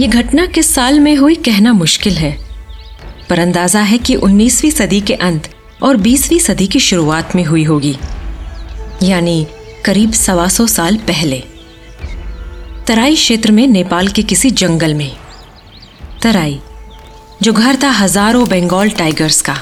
ये 0.00 0.06
घटना 0.06 0.46
किस 0.46 0.74
साल 0.74 1.00
में 1.00 1.16
हुई 1.16 1.34
कहना 1.34 1.72
मुश्किल 1.72 2.14
है। 2.14 2.38
पर 3.30 3.38
अंदाज़ा 3.38 3.80
है 3.80 3.98
कि 3.98 4.14
19वीं 4.16 4.70
सदी 4.70 5.00
के 5.00 5.14
अंत 5.14 5.48
और 5.82 5.96
20वीं 5.96 6.38
सदी 6.38 6.66
की 6.66 6.80
शुरुआत 6.80 7.34
में 7.36 7.44
हुई 7.44 7.64
होगी। 7.64 7.96
यानी 9.02 9.46
करीब 9.84 10.12
सवा 10.12 10.48
सौ 10.48 10.66
साल 10.66 10.96
पहले। 10.96 11.42
तराई 12.86 13.14
क्षेत्र 13.14 13.52
में 13.52 13.66
नेपाल 13.66 14.08
के 14.08 14.22
किसी 14.22 14.50
जंगल 14.50 14.94
में। 14.94 15.12
तराई, 16.22 16.58
जो 17.42 17.52
घर 17.52 17.78
था 17.82 17.90
हज़ारों 17.90 18.48
बंगाल 18.48 18.90
टाइगर्स 18.90 19.42
का। 19.42 19.58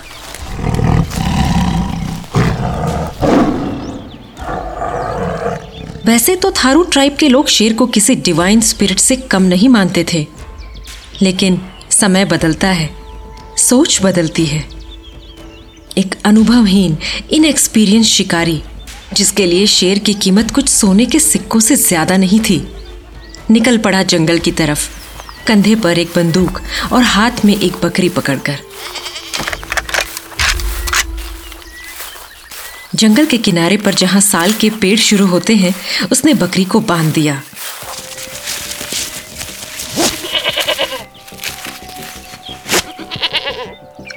वैसे 6.08 6.34
तो 6.36 6.50
थारू 6.54 6.82
ट्राइब 6.82 7.16
के 7.16 7.28
लोग 7.28 7.48
शेर 7.48 7.72
को 7.72 7.86
किसी 7.86 8.14
डिवाइन 8.16 8.60
स्पिरिट 8.60 8.98
से 8.98 9.16
कम 9.32 9.42
नहीं 9.42 9.68
मानते 9.68 10.04
थे। 10.12 10.26
लेकिन 11.22 11.60
समय 11.90 12.24
बदलता 12.24 12.68
है, 12.68 12.88
सोच 13.58 13.98
बदलती 14.02 14.44
है। 14.46 14.64
एक 15.98 16.14
अनुभवहीन 16.24 16.96
इनएक्सपीरियंस 17.30 18.06
शिकारी, 18.06 18.62
जिसके 19.12 19.46
लिए 19.46 19.66
शेर 19.66 19.98
की 19.98 20.14
कीमत 20.14 20.50
कुछ 20.50 20.68
सोने 20.68 21.06
के 21.06 21.18
सिक्कों 21.20 21.60
से 21.60 21.76
ज़्यादा 21.76 22.16
नहीं 22.16 22.40
थी, 22.40 22.62
निकल 23.50 23.78
पड़ा 23.78 24.02
जंगल 24.04 24.38
की 24.38 24.52
तरफ़, 24.52 24.88
कंधे 25.46 25.74
पर 25.74 25.98
एक 25.98 26.12
बंदूक 26.16 26.60
और 26.92 27.02
हाथ 27.04 27.44
में 27.44 27.56
एक 27.56 27.76
बकरी 27.84 28.08
पकड़कर। 28.08 28.58
जंगल 32.98 33.26
के 33.26 33.38
किनारे 33.38 33.76
पर 33.76 33.94
जहाँ 33.94 34.20
साल 34.22 34.52
के 34.52 34.70
पेड़ 34.80 34.98
शुरू 35.00 35.26
होते 35.26 35.54
हैं, 35.56 35.74
उसने 36.12 36.34
बकरी 36.34 36.64
को 36.64 36.80
बाँध 36.82 37.12
दिया। 37.14 37.42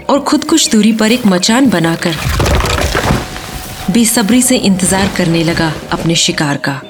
और 0.10 0.20
खुद 0.22 0.44
कुछ 0.44 0.70
दूरी 0.72 0.92
पर 0.94 1.12
एक 1.12 1.26
मचान 1.26 1.70
बनाकर 1.70 2.16
बेसब्री 3.92 4.42
से 4.42 4.58
इंतज़ार 4.58 5.12
करने 5.18 5.44
लगा 5.44 5.72
अपने 5.92 6.16
शिकार 6.18 6.58
का। 6.68 6.82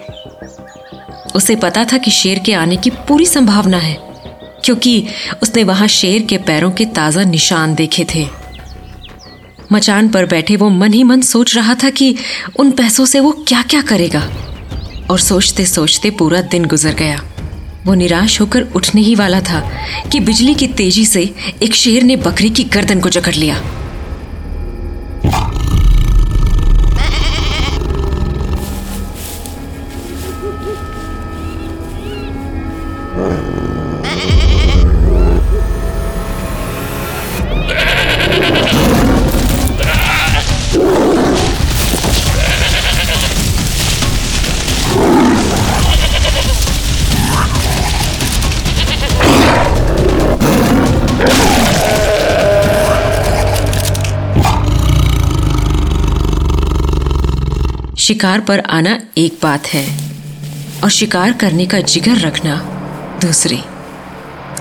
उसे 1.36 1.56
पता 1.56 1.84
था 1.86 1.98
कि 1.98 2.12
शेर 2.12 2.40
के 2.40 2.54
आने 2.54 2.78
की 2.78 2.90
पूरी 3.08 3.26
संभावना 3.26 3.78
है, 3.78 3.98
क्योंकि 4.66 5.08
उसने 5.44 5.64
वहाँ 5.64 5.88
शेर 5.90 6.22
के 6.22 6.38
पैरों 6.40 6.72
के 6.72 6.86
ताज़ा 6.96 7.24
निशान 7.24 7.76
देखे 7.76 8.06
थे। 8.16 8.28
मचान 9.72 10.10
पर 10.10 10.26
बैठे 10.26 10.56
वो 10.56 10.70
मन 10.70 10.94
ही 10.94 11.04
मन 11.04 11.22
सोच 11.22 11.56
रहा 11.56 11.76
था 11.76 11.90
कि 11.90 12.16
उन 12.60 12.72
पैसों 12.72 13.06
से 13.06 13.20
वो 13.20 13.32
क्या 13.48 13.62
क्या 13.62 13.82
करेगा। 13.82 14.30
और 15.10 15.20
सोचते 15.20 15.66
सोचते 15.66 16.10
पूरा 16.10 16.42
दिन 16.42 16.66
गुजर 16.66 16.94
गया। 16.94 17.22
वो 17.86 17.94
निराश 17.94 18.42
होकर 18.42 18.62
उठने 18.62 19.02
ही 19.02 19.16
वाला 19.16 19.42
था 19.42 19.72
कि 20.12 20.20
बिजली 20.20 20.56
की 20.56 20.68
तेज़ी 20.68 21.06
से 21.06 21.36
एक 21.64 21.76
शेर 21.76 22.04
ने 22.04 22.16
बकरी 22.16 22.50
की 22.50 22.64
गर्दन 22.64 23.00
को 23.00 23.10
जकड़ 23.10 23.36
लिया। 23.36 23.62
शिकार 58.12 58.40
पर 58.40 58.60
आना 58.60 58.98
एक 59.18 59.38
बात 59.44 59.68
है 59.68 59.84
और 60.84 60.90
शिकार 60.90 61.34
करने 61.34 61.66
का 61.66 61.80
जिगर 61.82 62.18
रखना 62.18 62.56
दूसरी। 63.22 63.60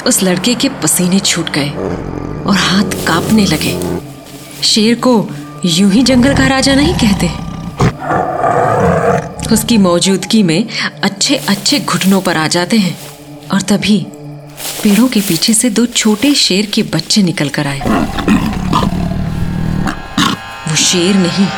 उस 0.06 0.22
लड़के 0.22 0.54
के 0.54 0.68
पसीने 0.82 1.18
छूट 1.20 1.48
गए 1.50 1.70
और 2.42 2.56
हाथ 2.56 2.92
कांपने 3.06 3.46
लगे। 3.46 3.72
शेर 4.62 4.94
को 4.94 5.14
यूँ 5.64 5.90
ही 5.92 6.02
जंगल 6.02 6.34
का 6.34 6.46
राजा 6.46 6.74
नहीं 6.74 6.94
कहते। 6.94 7.30
उसकी 9.54 9.78
मौजूदगी 9.78 10.42
में 10.42 10.68
अच्छे 11.02 11.36
अच्छे 11.36 11.80
घुटनों 11.80 12.20
पर 12.20 12.36
आ 12.36 12.46
जाते 12.48 12.78
हैं 12.78 12.96
और 13.48 13.62
तभी 13.62 13.98
पेड़ों 14.82 15.08
के 15.08 15.20
पीछे 15.20 15.54
से 15.54 15.70
दो 15.70 15.86
छोटे 15.86 16.32
शेर 16.34 16.66
के 16.66 16.82
बच्चे 16.94 17.22
निकल 17.22 17.48
कर 17.48 17.66
आए। 17.66 17.80
वो 20.68 20.76
शेर 20.76 21.14
नहीं 21.16 21.48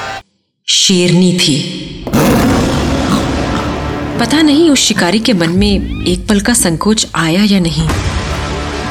शेरनी 0.73 1.33
थी। 1.39 1.57
पता 4.21 4.41
नहीं 4.43 4.69
उस 4.71 4.81
शिकारी 4.81 5.19
के 5.21 5.33
मन 5.33 5.51
में 5.51 6.05
एक 6.05 6.27
पल 6.29 6.41
का 6.41 6.55
संकोच 6.55 7.07
आया 7.15 7.43
या 7.45 7.59
नहीं, 7.61 7.89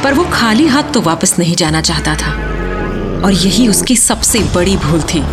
पर 0.04 0.14
वो 0.14 0.26
खाली 0.34 0.68
हाथ 0.68 0.94
तो 0.94 1.02
वापस 1.02 1.38
नहीं 1.40 1.56
जाना 1.56 1.82
चाहता 1.82 2.16
था, 2.16 2.32
और 3.26 3.34
यही 3.34 3.68
उसकी 3.68 3.96
सबसे 3.96 4.40
बड़ी 4.56 4.76
भूल 4.78 5.02
थी। 5.04 5.24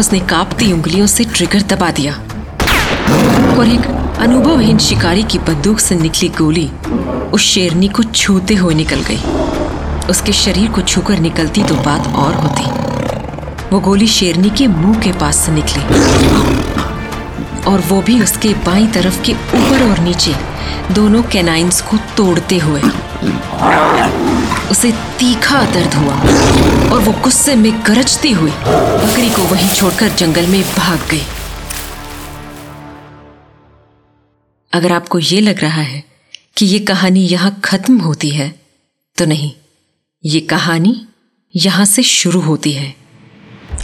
उसने 0.00 0.20
कांपती 0.30 0.72
उंगलियों 0.72 1.06
से 1.06 1.24
ट्रिगर 1.26 1.62
दबा 1.66 1.90
दिया, 1.90 2.14
और 3.54 3.68
एक 3.68 3.86
अनुभवहीन 4.20 4.78
शिकारी 4.78 5.22
की 5.22 5.38
बंदूक 5.40 5.80
से 5.80 5.94
निकली 5.96 6.28
गोली 6.38 6.68
उस 7.32 7.42
शेरनी 7.44 7.88
को 7.88 8.02
छूते 8.04 8.54
हुए 8.54 8.74
निकल 8.74 9.04
गई। 9.08 9.20
उसके 10.10 10.32
शरीर 10.34 10.70
को 10.70 10.80
छूकर 10.82 11.18
निकलती 11.20 11.62
तो 11.62 11.74
बात 11.76 12.14
और 12.16 12.34
होती। 12.34 12.87
वो 13.72 13.78
गोली 13.80 14.06
शेरनी 14.08 14.50
के 14.50 14.66
मुँह 14.66 15.00
के 15.00 15.12
पास 15.18 15.36
से 15.36 15.52
निकली। 15.52 15.82
और 17.70 17.80
वो 17.88 18.00
भी 18.02 18.20
उसके 18.22 18.52
बाई 18.66 18.86
तरफ़ 18.86 19.20
के 19.24 19.32
ऊपर 19.32 19.82
और 19.82 19.98
नीचे, 19.98 20.34
दोनों 20.94 21.22
कैनाइंस 21.22 21.80
को 21.80 21.96
तोड़ते 22.16 22.58
हुए। 22.58 22.80
उसे 24.70 24.90
तीखा 25.18 25.64
दर्द 25.72 25.94
हुआ 25.94 26.14
और 26.92 27.00
वो 27.00 27.12
गुस्से 27.22 27.54
में 27.56 27.72
गरजती 27.86 28.30
हुई 28.32 28.50
बकरी 28.50 29.30
को 29.30 29.42
वहीं 29.44 29.68
छोड़कर 29.68 30.08
जंगल 30.14 30.46
में 30.46 30.62
भाग 30.76 31.08
गई। 31.10 31.22
अगर 34.72 34.92
आपको 34.92 35.18
ये 35.18 35.40
लग 35.40 35.60
रहा 35.60 35.82
है 35.82 36.02
कि 36.56 36.66
ये 36.66 36.78
कहानी 36.86 37.20
यहाँ 37.20 37.60
खत्म 37.64 37.98
होती 38.00 38.30
है 38.30 38.48
तो 39.16 39.24
नहीं, 39.26 39.52
ये 40.24 40.40
कहानी 40.46 40.94
यहाँ 41.54 41.84
से 41.86 42.02
शुरू 42.04 42.40
होती 42.40 42.72
है। 42.72 42.94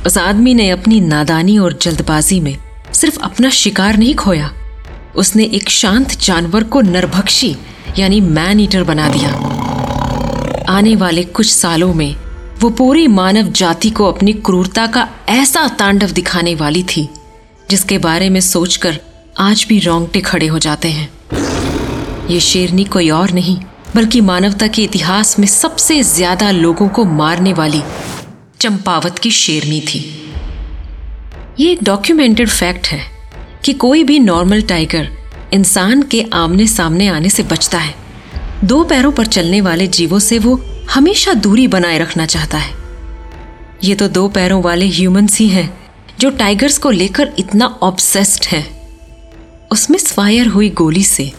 उस 0.06 0.16
आदमी 0.18 0.52
ने 0.54 0.68
अपनी 0.70 1.00
नादानी 1.00 1.56
और 1.58 1.78
जल्दबाजी 1.82 2.40
में 2.40 2.56
सिर्फ़ 2.92 3.18
अपना 3.20 3.50
शिकार 3.50 3.96
नहीं 3.96 4.14
खोया। 4.14 4.50
उसने 5.16 5.44
एक 5.44 5.68
शांत 5.70 6.10
जानवर 6.20 6.64
को 6.64 6.80
नरभक्षी, 6.80 7.54
यानी 7.98 8.20
मैन 8.20 8.60
ईटर 8.60 8.84
बना 8.84 9.08
दिया। 9.08 9.30
आने 10.68 10.94
वाले 10.96 11.24
कुछ 11.24 11.52
सालों 11.52 11.92
में 11.94 12.14
वो 12.60 12.70
पूरी 12.70 13.06
मानव 13.08 13.50
जाति 13.52 13.90
को 13.90 14.10
अपनी 14.12 14.32
क्रूरता 14.32 14.86
का 14.86 15.08
ऐसा 15.28 15.66
तांडव 15.78 16.10
दिखाने 16.10 16.54
वाली 16.54 16.82
थी, 16.86 17.08
जिसके 17.70 17.98
बारे 17.98 18.28
में 18.30 18.40
सोचकर 18.40 19.00
आज 19.38 19.66
भी 19.68 19.78
रोंगटे 19.78 20.20
खड़े 20.20 20.46
हो 20.46 20.58
जाते 20.58 20.88
हैं। 20.88 21.08
ये 22.30 22.40
शेरनी 22.40 22.84
कोई 22.84 23.10
और 23.10 23.30
नहीं, 23.30 23.58
बल्कि 23.96 24.20
मानवता 24.20 24.66
के 24.66 24.82
इतिहास 24.82 25.38
में 25.38 25.46
सबसे 25.46 26.02
ज़्यादा 26.02 26.50
लोगों 26.50 26.88
को 26.88 27.04
मारने 27.04 27.52
वाली 27.52 27.82
चंपावत 28.64 29.18
की 29.18 29.30
शेरनी 29.30 29.80
थी। 29.80 30.32
ये 31.60 31.72
एक 31.72 31.82
डॉक्यूमेंटेड 31.82 32.48
फैक्ट 32.48 32.86
है 32.86 33.00
कि 33.64 33.72
कोई 33.72 34.04
भी 34.04 34.18
नॉर्मल 34.18 34.62
टाइगर 34.62 35.08
इंसान 35.52 36.02
के 36.02 36.24
आमने 36.32 36.66
सामने 36.66 37.08
आने 37.08 37.28
से 37.28 37.42
बचता 37.42 37.78
है। 37.78 37.94
दो 38.64 38.84
पैरों 38.84 39.12
पर 39.12 39.26
चलने 39.26 39.60
वाले 39.60 39.86
जीवों 39.86 40.18
से 40.18 40.38
वो 40.38 40.54
हमेशा 40.90 41.34
दूरी 41.34 41.68
बनाए 41.68 41.98
रखना 41.98 42.26
चाहता 42.26 42.58
है। 42.58 42.74
ये 43.84 43.94
तो 43.94 44.08
दो 44.08 44.28
पैरों 44.28 44.62
वाले 44.62 44.88
ह्यूमंस 44.88 45.38
ही 45.38 45.48
हैं 45.48 45.78
जो 46.20 46.30
टाइगर्स 46.30 46.78
को 46.78 46.90
लेकर 46.90 47.32
इतना 47.38 47.66
ऑब्सेस्ड 47.66 48.44
है। 48.44 48.88
उसमें 49.72 49.98
फायर 49.98 50.46
हुई 50.46 50.70
गोली 50.70 51.04
से 51.04 51.32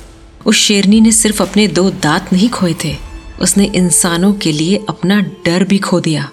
उस 0.46 0.56
शेरनी 0.56 1.02
ने 1.02 1.12
सिर्फ़ 1.12 1.44
अपने 1.44 1.68
दो 1.68 1.90
दांत 1.90 2.34
नहीं 2.34 2.50
खोए 2.50 2.76
थे। 2.86 2.96
उसने 3.42 3.66
इंसानों 3.66 4.34
के 4.34 4.52
लिए 4.52 4.86
अपना 4.90 5.20
डर 5.20 5.64
भी 5.64 5.78
खो 5.78 6.00
दिया। 6.00 6.30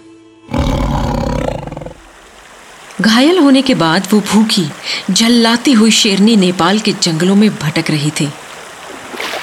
घायल 3.02 3.38
होने 3.38 3.60
के 3.62 3.74
बाद 3.74 4.06
वो 4.12 4.20
भूखी 4.22 4.64
झल्लाती 5.10 5.72
हुई 5.72 5.90
शेरनी 5.90 6.36
नेपाल 6.36 6.78
के 6.78 6.92
जंगलों 7.02 7.34
में 7.34 7.48
भटक 7.58 7.90
रही 7.90 8.10
थी। 8.10 8.28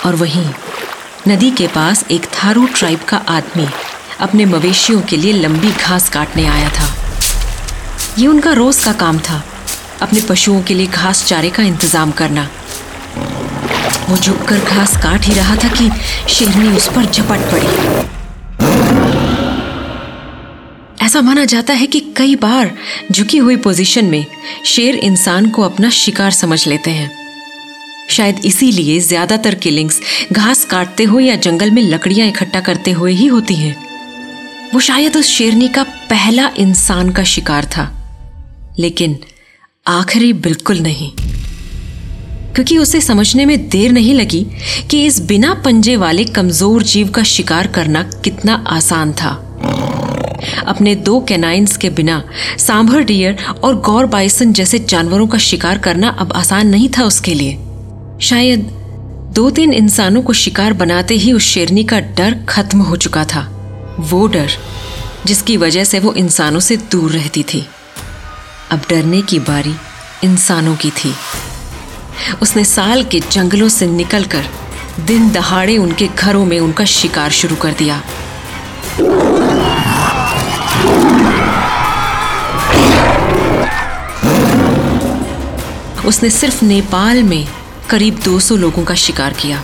और 0.06 0.16
वहीं, 0.16 0.46
नदी 1.28 1.50
के 1.52 1.68
पास 1.68 2.04
एक 2.12 2.26
थारू 2.36 2.66
ट्राइब 2.76 3.00
का 3.08 3.18
आदमी 3.30 3.68
अपने 4.20 4.46
मवेशियों 4.46 5.02
के 5.02 5.18
लिए 5.18 5.34
लंबी 5.34 5.72
घास 5.72 6.10
काटने 6.10 6.46
आया 6.48 6.70
था। 6.70 6.88
ये 8.18 8.28
उनका 8.28 8.54
रोज 8.54 8.84
का 8.86 8.94
काम 8.94 9.20
था, 9.20 9.44
अपने 10.02 10.22
पशुओं 10.22 10.62
के 10.62 10.74
लिए 10.74 10.88
घास 10.88 11.26
चारे 11.26 11.50
का 11.50 11.64
इंतज़ाम 11.64 12.12
करना। 12.12 12.48
वो 14.10 14.18
झुककर 14.18 14.60
घास 14.60 14.96
काट 15.04 15.26
ही 15.26 15.34
रहा 15.34 15.56
था 15.56 15.70
कि 15.70 15.90
शेरनी 16.36 16.76
उस 16.78 16.88
पर 16.88 17.06
झपट 17.06 17.52
पड़ी। 17.52 18.18
ऐसा 21.10 21.22
माना 21.22 21.44
जाता 21.46 21.74
है 21.74 21.86
कि 21.88 22.00
कई 22.18 22.36
बार 22.36 22.72
झुकी 23.12 23.38
हुई 23.38 23.56
पोजीशन 23.58 24.06
में 24.06 24.26
शेर 24.66 24.96
इंसान 24.96 25.50
को 25.50 25.62
अपना 25.62 25.90
शिकार 25.90 26.32
समझ 26.32 26.68
लेते 26.68 26.92
हैं। 26.92 27.10
शायद 28.10 28.42
इसीलिए 28.46 29.00
ज़्यादातर 29.00 29.56
किलिंग्स 29.56 30.00
घास 30.32 30.64
काटते 30.66 31.04
हुए 31.04 31.24
या 31.26 31.36
जंगल 31.36 31.72
में 31.72 31.82
लकड़ियाँ 31.82 32.28
इकट्ठा 32.28 32.60
करते 32.60 32.92
हुए 32.92 33.14
ही 33.14 33.28
होती 33.28 33.56
हैं। 33.56 33.76
वो 34.74 34.80
शायद 34.80 35.18
उस 35.18 35.26
शेरनी 35.26 35.68
का 35.68 35.84
पहला 35.84 36.50
इंसान 36.58 37.10
का 37.10 37.24
शिकार 37.24 37.66
था। 37.66 37.90
लेकिन 38.80 39.18
आखिरी 39.88 40.32
बिल्कुल 40.34 40.80
नहीं। 40.80 41.12
क्योंकि 42.54 42.78
उसे 42.78 43.02
समझने 43.02 43.46
में 43.46 43.58
देर 43.70 43.92
नहीं 43.92 44.14
लगी 44.14 44.46
कि 44.92 45.06
इस 45.06 45.20
बिना 45.22 45.54
पंजे 45.54 45.98
वाले 45.98 46.26
कमज़ोर 46.26 46.84
जीव 46.84 47.10
का 47.10 47.24
शिकार 47.24 47.68
करना 47.68 48.10
कितना 48.24 48.64
आसान 48.68 49.14
था। 49.14 49.49
अपने 50.68 50.96
दो 50.96 51.20
कैनाइंस 51.22 51.78
के 51.78 51.90
बिना, 51.90 52.24
सांभर 52.58 53.02
डियर 53.02 53.38
और 53.64 53.76
गौर 53.76 54.06
बाइसन 54.06 54.54
जैसे 54.54 54.80
जानवरों 54.80 55.28
का 55.28 55.38
शिकार 55.38 55.78
करना 55.78 56.10
अब 56.10 56.34
आसान 56.34 56.68
नहीं 56.68 56.90
था 56.90 57.04
उसके 57.04 57.34
लिए। 57.34 57.54
शायद 58.22 58.60
दो 59.36 59.50
तीन 59.50 59.74
इंसानों 59.74 60.22
को 60.22 60.34
शिकार 60.34 60.74
बनाते 60.74 61.16
ही 61.16 61.34
उस 61.34 61.44
शेरनी 61.44 61.84
का 61.84 62.00
डर 62.00 62.46
खत्म 62.50 62.80
हो 62.80 62.96
चुका 62.96 63.26
था। 63.26 63.42
वो 64.00 64.28
डर, 64.28 64.50
जिसकी 65.26 65.58
वजह 65.58 65.84
से 65.84 66.00
वो 66.00 66.14
इंसानों 66.14 66.60
से 66.60 66.78
दूर 66.78 67.12
रहती 67.12 67.44
थी। 67.44 67.66
अब 68.72 68.82
डरने 68.90 69.22
की 69.22 69.40
बारी 69.40 69.76
इंसानों 70.24 70.76
की 70.76 70.90
थी। 70.92 71.14
उसने 72.42 72.66
साल 72.66 73.04
के 73.04 73.20
जंगलों 73.32 73.70
से 73.70 73.88
निकलकर 73.88 74.46
दिन 75.00 75.32
दहाड़े 75.32 75.78
उनके 75.78 76.08
घरों 76.08 76.46
में 76.46 76.60
उनका 76.60 76.86
शिकार 76.86 77.30
शुरू 77.30 77.56
कर 77.56 77.72
दिया। 77.72 78.02
उसने 86.06 86.30
सिर्फ़ 86.30 86.66
नेपाल 86.66 87.24
में 87.24 87.48
करीब 87.90 88.20
200 88.20 88.58
लोगों 88.58 88.84
का 88.84 88.96
शिकार 88.96 89.34
किया 89.34 89.64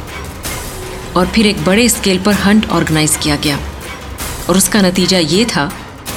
और 1.17 1.27
फिर 1.27 1.45
एक 1.47 1.63
बड़े 1.65 1.89
स्केल 1.89 2.19
पर 2.19 2.33
हंट 2.33 2.69
ऑर्गेनाइज 2.69 3.15
किया 3.15 3.35
गया। 3.35 3.59
और 4.49 4.57
उसका 4.57 4.81
नतीजा 4.81 5.17
ये 5.17 5.45
था 5.45 5.71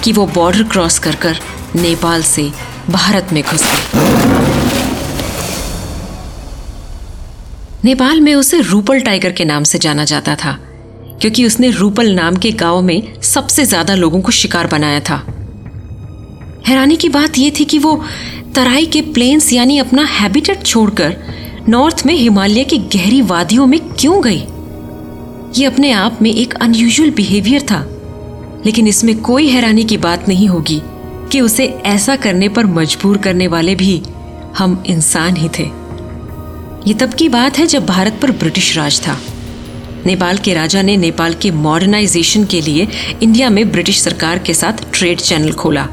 कि 0.04 0.12
वो 0.12 0.26
बॉर्डर 0.26 0.62
क्रॉस 0.62 0.98
कर 0.98 1.14
कर 1.14 1.40
नेपाल 1.76 2.22
से 2.22 2.52
भारत 2.90 3.28
में 3.32 3.42
घुस 3.42 3.62
गए 3.62 4.06
नेपाल 7.84 8.20
में 8.20 8.34
उसे 8.34 8.60
रूपल 8.60 9.00
टाइगर 9.00 9.32
के 9.32 9.44
नाम 9.44 9.64
से 9.64 9.78
जाना 9.78 10.04
जाता 10.04 10.34
था। 10.34 10.58
क्योंकि 11.20 11.44
उसने 11.46 11.70
रूपल 11.70 12.12
नाम 12.14 12.36
के 12.36 12.50
गाँव 12.52 12.80
में 12.82 13.20
सबसे 13.22 13.64
ज़्यादा 13.64 13.94
लोगों 13.94 14.20
को 14.20 14.30
शिकार 14.32 14.66
बनाया 14.66 15.00
था। 15.00 15.16
हैरानी 16.66 16.96
की 16.96 17.08
बात 17.08 17.38
यह 17.38 17.52
थी 17.60 17.64
कि 17.64 17.78
वो 17.78 17.94
तराई 18.54 18.86
के 18.86 19.00
प्लेन्स 19.04 19.52
यानी 19.52 19.78
अपना 19.78 20.04
हैबिटेट 20.10 20.62
छोड़कर 20.62 21.16
नॉर्थ 21.68 22.02
में 22.06 22.14
हिमालय 22.14 22.64
की 22.64 22.78
गहरी 22.88 23.20
वादियों 23.22 23.66
में 23.66 23.78
क्यों 23.90 24.22
गई? 24.24 24.42
ये 25.56 25.64
अपने 25.64 25.90
आप 25.92 26.18
में 26.22 26.30
एक 26.30 26.54
अनयूजुअल 26.54 27.10
बिहेवियर 27.10 27.62
था, 27.62 27.80
लेकिन 28.66 28.86
इसमें 28.86 29.16
कोई 29.20 29.48
हैरानी 29.48 29.84
की 29.84 29.96
बात 29.96 30.28
नहीं 30.28 30.48
होगी 30.48 30.80
कि 31.32 31.40
उसे 31.40 31.66
ऐसा 31.86 32.16
करने 32.16 32.48
पर 32.48 32.66
मजबूर 32.66 33.16
करने 33.18 33.46
वाले 33.46 33.74
भी 33.74 34.00
हम 34.58 34.82
इंसान 34.86 35.36
ही 35.36 35.48
थे। 35.58 35.64
ये 36.86 36.94
तब 36.94 37.14
की 37.14 37.28
बात 37.28 37.58
है 37.58 37.66
जब 37.66 37.86
भारत 37.86 38.18
पर 38.22 38.30
ब्रिटिश 38.32 38.76
राज 38.76 39.00
था। 39.00 39.18
नेपाल 40.06 40.38
के 40.38 40.54
राजा 40.54 40.82
ने 40.82 40.96
नेपाल 40.96 41.34
के 41.34 41.50
मॉडर्नाइजेशन 41.50 42.44
के 42.44 42.60
लिए 42.60 42.86
इंडिया 43.22 43.50
में 43.50 43.70
ब्रिटिश 43.72 44.00
सरकार 44.00 44.38
के 44.38 44.54
साथ 44.54 44.84
ट्रेड 44.94 45.20
चैनल 45.20 45.52
खोला। 45.52 45.86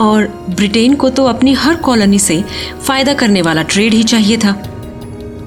और 0.00 0.26
ब्रिटेन 0.50 0.94
को 0.94 1.10
तो 1.10 1.24
अपनी 1.24 1.52
हर 1.54 1.74
कॉलोनी 1.76 2.18
से 2.18 2.42
फ़ायदा 2.86 3.14
करने 3.14 3.42
वाला 3.42 3.62
ट्रेड 3.62 3.94
ही 3.94 4.02
चाहिए 4.02 4.36
था। 4.36 4.52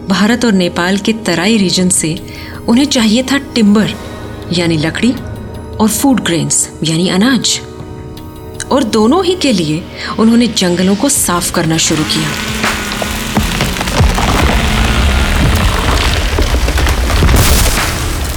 भारत 0.09 0.45
और 0.45 0.53
नेपाल 0.53 0.97
के 0.97 1.13
तराई 1.25 1.57
रीजन 1.57 1.89
से 1.89 2.15
उन्हें 2.67 2.85
चाहिए 2.85 3.23
था 3.23 3.37
टिम्बर 3.55 3.93
यानी 4.53 4.77
लकड़ी, 4.77 5.11
और 5.11 5.89
फ़ूड 5.89 6.19
ग्रेन्स 6.19 6.69
यानी 6.83 7.09
अनाज। 7.09 7.59
और 8.71 8.83
दोनों 8.83 9.23
ही 9.25 9.35
के 9.35 9.51
लिए 9.53 9.83
उन्होंने 10.19 10.47
जंगलों 10.47 10.95
को 10.95 11.09
साफ़ 11.09 11.51
करना 11.51 11.77
शुरू 11.77 12.03
किया। 12.03 12.29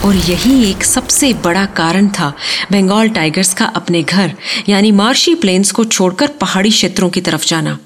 और 0.05 0.17
यही 0.17 0.71
एक 0.71 0.85
सबसे 0.85 1.33
बड़ा 1.33 1.65
कारण 1.65 2.09
था 2.09 2.33
बंगाल 2.73 3.09
टाइगर्स 3.09 3.55
का 3.55 3.65
अपने 3.65 4.03
घर, 4.03 4.35
यानी 4.69 4.93
मार्शी 4.93 5.35
प्लेन्स 5.35 5.71
को 5.71 5.85
छोड़कर 5.85 6.27
पहाड़ी 6.27 6.71
क्षेत्रों 6.71 7.11
की 7.11 7.21
तरफ़ 7.21 7.47
जाना। 7.47 7.79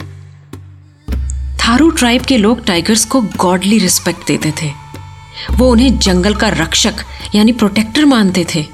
थारू 1.64 1.90
ट्राइब 1.90 2.22
के 2.22 2.36
लोग 2.36 2.64
टाइगर्स 2.64 3.04
को 3.04 3.20
गॉडली 3.20 3.78
रिस्पेक्ट 3.78 4.26
देते 4.26 4.52
थे। 4.62 4.72
वो 5.50 5.70
उन्हें 5.70 5.98
जंगल 5.98 6.34
का 6.34 6.48
रक्षक, 6.48 6.94
यानी 7.34 7.52
प्रोटेक्टर 7.52 8.04
मानते 8.04 8.46
थे। 8.54 8.66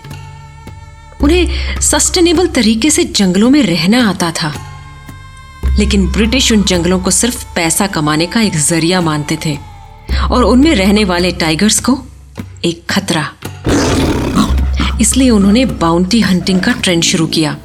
उन्हें 1.22 1.46
सस्टेनेबल 1.80 2.46
तरीके 2.46 2.90
से 2.90 3.04
जंगलों 3.04 3.50
में 3.50 3.62
रहना 3.62 4.08
आता 4.08 4.30
था। 4.30 4.54
लेकिन 5.78 6.12
ब्रिटिश 6.12 6.52
उन 6.52 6.62
जंगलों 6.62 7.00
को 7.00 7.10
सिर्फ़ 7.10 7.44
पैसा 7.54 7.86
कमाने 7.86 8.26
का 8.26 8.40
एक 8.40 8.56
ज़रिया 8.56 9.00
मानते 9.00 9.38
थे। 9.46 9.58
और 10.30 10.44
उनमें 10.44 10.74
रहने 10.74 11.04
वाले 11.04 11.32
टाइगर्स 11.32 11.80
को 11.80 12.04
एक 12.64 12.82
खतरा। 12.90 13.32
इसलिए 15.00 15.30
उन्होंने 15.30 15.64
बाउंटी 15.64 16.20
हंटिंग 16.20 16.60
का 16.60 16.72
ट्रेंड 16.72 17.02
शुरू 17.02 17.26
किया। 17.26 17.56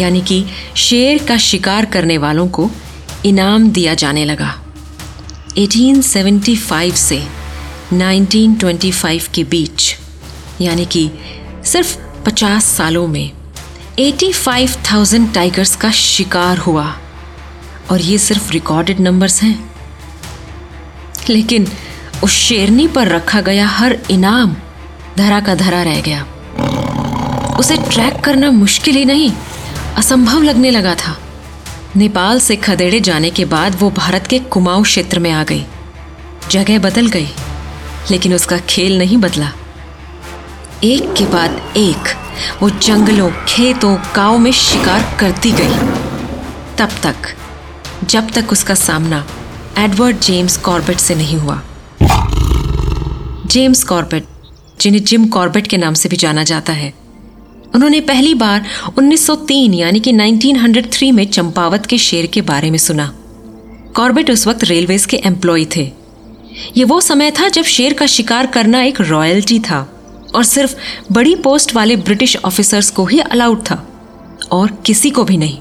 यानी 0.00 0.20
कि 0.20 0.44
शेर 0.76 1.26
का 1.28 1.36
शिकार 1.36 1.84
करने 1.84 2.18
वालों 2.18 2.48
को 2.48 2.70
इनाम 3.24 3.70
दिया 3.70 3.94
जाने 3.94 4.24
लगा। 4.24 4.58
1875 5.58 6.94
से 6.94 7.28
1925 7.92 9.28
के 9.34 9.44
बीच 9.44 9.96
यानी 10.60 10.86
कि 10.86 11.10
सिर्फ़ 11.64 11.96
50 12.26 12.64
सालों 12.64 13.06
में 13.06 13.30
85,000 13.98 15.34
टाइगर्स 15.34 15.76
का 15.76 15.90
शिकार 15.90 16.58
हुआ। 16.58 16.98
और 17.90 18.00
ये 18.00 18.18
सिर्फ़ 18.18 18.52
रिकॉर्डेड 18.52 19.00
नंबर्स 19.00 19.42
हैं। 19.42 19.72
लेकिन 21.30 21.68
उस 22.24 22.30
शेरनी 22.30 22.86
पर 22.88 23.08
रखा 23.08 23.40
गया 23.40 23.66
हर 23.66 23.98
इनाम 24.10 24.56
धरा 25.18 25.40
का 25.40 25.54
धरा 25.54 25.82
रह 25.82 26.00
गया। 26.00 26.26
उसे 27.58 27.76
ट्रैक 27.76 28.20
करना 28.20 28.50
मुश्किल 28.50 28.96
ही 28.96 29.04
नहीं, 29.04 29.32
असंभव 29.96 30.42
लगने 30.42 30.70
लगा 30.70 30.94
था। 30.94 31.16
नेपाल 31.96 32.40
से 32.40 32.56
खदेड़े 32.56 33.00
जाने 33.00 33.30
के 33.30 33.44
बाद 33.44 33.76
वो 33.80 33.90
भारत 33.90 34.26
के 34.26 34.38
कुमाऊं 34.38 34.82
क्षेत्र 34.82 35.18
में 35.18 35.30
आ 35.30 35.44
गई। 35.44 35.64
जगह 36.50 36.78
बदल 36.78 37.06
गई, 37.06 37.28
लेकिन 38.10 38.34
उसका 38.34 38.58
खेल 38.58 38.98
नहीं 38.98 39.16
बदला। 39.16 39.52
एक 40.84 41.14
के 41.14 41.24
बाद 41.24 41.72
एक, 41.76 42.14
वो 42.62 42.70
जंगलों, 42.70 43.30
खेतों, 43.48 43.96
गाँव 44.16 44.38
में 44.38 44.52
शिकार 44.52 45.16
करती 45.20 45.52
गई। 45.52 45.74
तब 46.78 46.88
तक, 47.02 47.34
जब 48.04 48.30
तक 48.30 48.52
उसका 48.52 48.74
सामना 48.74 49.26
एडवर्ड 49.78 50.20
जेम्स 50.20 50.56
कॉर्बेट 50.56 50.96
से 50.96 51.14
नहीं 51.14 51.36
हुआ। 51.36 51.62
जेम्स 53.50 53.84
कॉर्बेट, 53.84 54.24
जिन्हें 54.80 55.04
जिम 55.04 55.26
कॉर्बेट 55.26 55.66
के 55.66 55.76
नाम 55.76 55.94
से 55.94 56.08
भी 56.08 56.16
जाना 56.16 56.44
जाता 56.44 56.72
है। 56.72 56.94
उन्होंने 57.74 58.00
पहली 58.00 58.34
बार 58.34 58.66
1903 58.98 59.74
यानी 59.74 60.00
कि 60.00 60.12
1903 60.12 61.12
में 61.12 61.26
चंपावत 61.26 61.86
के 61.86 61.98
शेर 61.98 62.26
के 62.26 62.40
बारे 62.40 62.70
में 62.70 62.78
सुना। 62.78 63.14
कॉर्बेट 63.96 64.30
उस 64.30 64.46
वक्त 64.46 64.64
रेलवेज 64.64 65.06
के 65.06 65.16
एम्प्लॉय 65.16 65.64
थे। 65.76 65.92
ये 66.76 66.84
वो 66.84 67.00
समय 67.00 67.30
था 67.30 67.48
जब 67.48 67.62
शेर 67.62 67.92
का 67.92 68.06
शिकार 68.06 68.46
करना 68.46 68.82
एक 68.82 69.00
रॉयल्टी 69.00 69.60
था, 69.60 69.92
और 70.34 70.44
सिर्फ़ 70.44 70.76
बड़ी 71.12 71.34
पोस्ट 71.34 71.74
वाले 71.74 71.96
ब्रिटिश 71.96 72.36
ऑफिसर्स 72.36 72.90
को 72.90 73.04
ही 73.04 73.20
अलाउड 73.20 73.62
था, 73.62 73.88
और 74.52 74.82
किसी 74.86 75.10
को 75.10 75.24
भी 75.24 75.36
नहीं। 75.36 75.58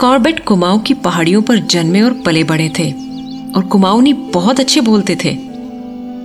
कॉर्बेट 0.00 0.44
कुमाऊं 0.44 0.78
की 0.78 0.94
पहाड़ियों 0.94 1.42
पर 1.42 1.58
जन्मे 1.58 2.02
और 2.02 2.12
पले 2.12 2.44
बड़े 2.44 2.72
थे, 2.78 2.90
और 3.56 3.68
कुमाऊनी 3.72 4.12
बहुत 4.12 4.60
अच्छे 4.60 4.80
बोलते 4.80 5.16
थे। 5.24 5.53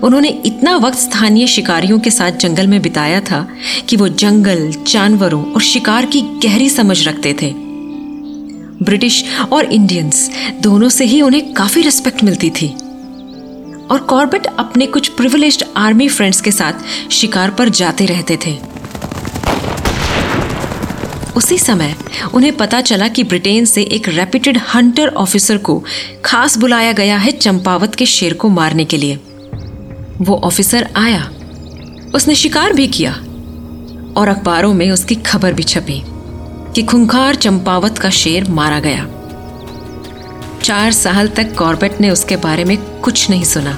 उन्होंने 0.03 0.29
इतना 0.45 0.75
वक्त 0.77 0.97
स्थानीय 0.97 1.47
शिकारियों 1.47 1.99
के 1.99 2.11
साथ 2.11 2.31
जंगल 2.31 2.67
में 2.67 2.81
बिताया 2.81 3.21
था 3.21 3.47
कि 3.89 3.95
वो 3.95 4.07
जंगल, 4.07 4.71
जानवरों 4.87 5.43
और 5.53 5.61
शिकार 5.61 6.05
की 6.05 6.21
गहरी 6.21 6.69
समझ 6.69 7.07
रखते 7.07 7.33
थे। 7.41 7.53
ब्रिटिश 8.83 9.23
और 9.53 9.65
इंडियंस 9.65 10.29
दोनों 10.61 10.89
से 10.89 11.05
ही 11.05 11.21
उन्हें 11.21 11.53
काफ़ी 11.53 11.81
रिस्पेक्ट 11.81 12.23
मिलती 12.23 12.49
थी। 12.49 12.67
और 13.91 14.05
कॉर्बेट 14.09 14.45
अपने 14.45 14.85
कुछ 14.85 15.07
प्रिविलेज्ड 15.07 15.63
आर्मी 15.77 16.07
फ्रेंड्स 16.09 16.41
के 16.41 16.51
साथ 16.51 16.73
शिकार 17.11 17.51
पर 17.51 17.69
जाते 17.69 18.05
रहते 18.05 18.37
थे। 18.45 18.57
उसी 21.35 21.57
समय 21.57 21.95
उन्हें 22.33 22.57
पता 22.57 22.81
चला 22.81 23.07
कि 23.07 23.23
ब्रिटेन 23.23 23.65
से 23.65 23.83
एक 23.83 24.09
रेपिटेड 24.09 24.57
हंटर 24.57 25.07
ऑफिसर 25.07 25.57
को 25.57 25.83
खास 26.25 26.57
बुलाया 26.57 26.91
गया 26.91 27.17
है 27.17 27.31
चंपावत 27.31 27.95
के 27.95 28.05
शेर 28.05 28.33
को 28.33 28.49
मारने 28.49 28.85
के 28.85 28.97
लिए। 28.97 29.19
वो 30.21 30.35
ऑफिसर 30.35 30.87
आया। 30.95 31.29
उसने 32.15 32.35
शिकार 32.35 32.73
भी 32.73 32.87
किया 32.87 33.11
और 34.17 34.27
अखबारों 34.27 34.73
में 34.73 34.89
उसकी 34.91 35.15
खबर 35.15 35.53
भी 35.53 35.63
छपी 35.63 36.01
कि 36.75 36.83
खुंखार 36.83 37.35
चंपावत 37.35 37.97
का 37.97 38.09
शेर 38.09 38.49
मारा 38.49 38.79
गया। 38.79 39.07
चार 40.63 40.91
साल 40.91 41.27
तक 41.27 41.55
कॉर्बेट 41.55 42.01
ने 42.01 42.09
उसके 42.09 42.35
बारे 42.37 42.63
में 42.63 42.77
कुछ 43.01 43.29
नहीं 43.29 43.43
सुना। 43.43 43.77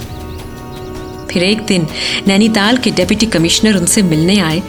फिर 1.32 1.44
एक 1.44 1.66
दिन 1.66 1.88
नैनीताल 2.28 2.78
के 2.78 2.92
डेप्यूटी 2.92 3.26
कमिश्नर 3.26 3.78
उनसे 3.78 4.02
मिलने 4.02 4.40
आए 4.40 4.60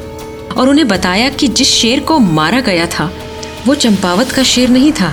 और 0.57 0.69
उन्हें 0.69 0.89
बताया 0.89 1.29
कि 1.29 1.49
जिस 1.49 1.69
शेर 1.69 2.01
को 2.01 2.19
मारा 2.19 2.61
गया 2.61 2.87
था, 2.87 3.11
वो 3.67 3.75
चंपावत 3.75 4.33
का 4.33 4.43
शेर 4.43 4.69
नहीं 4.69 4.93
था, 4.93 5.11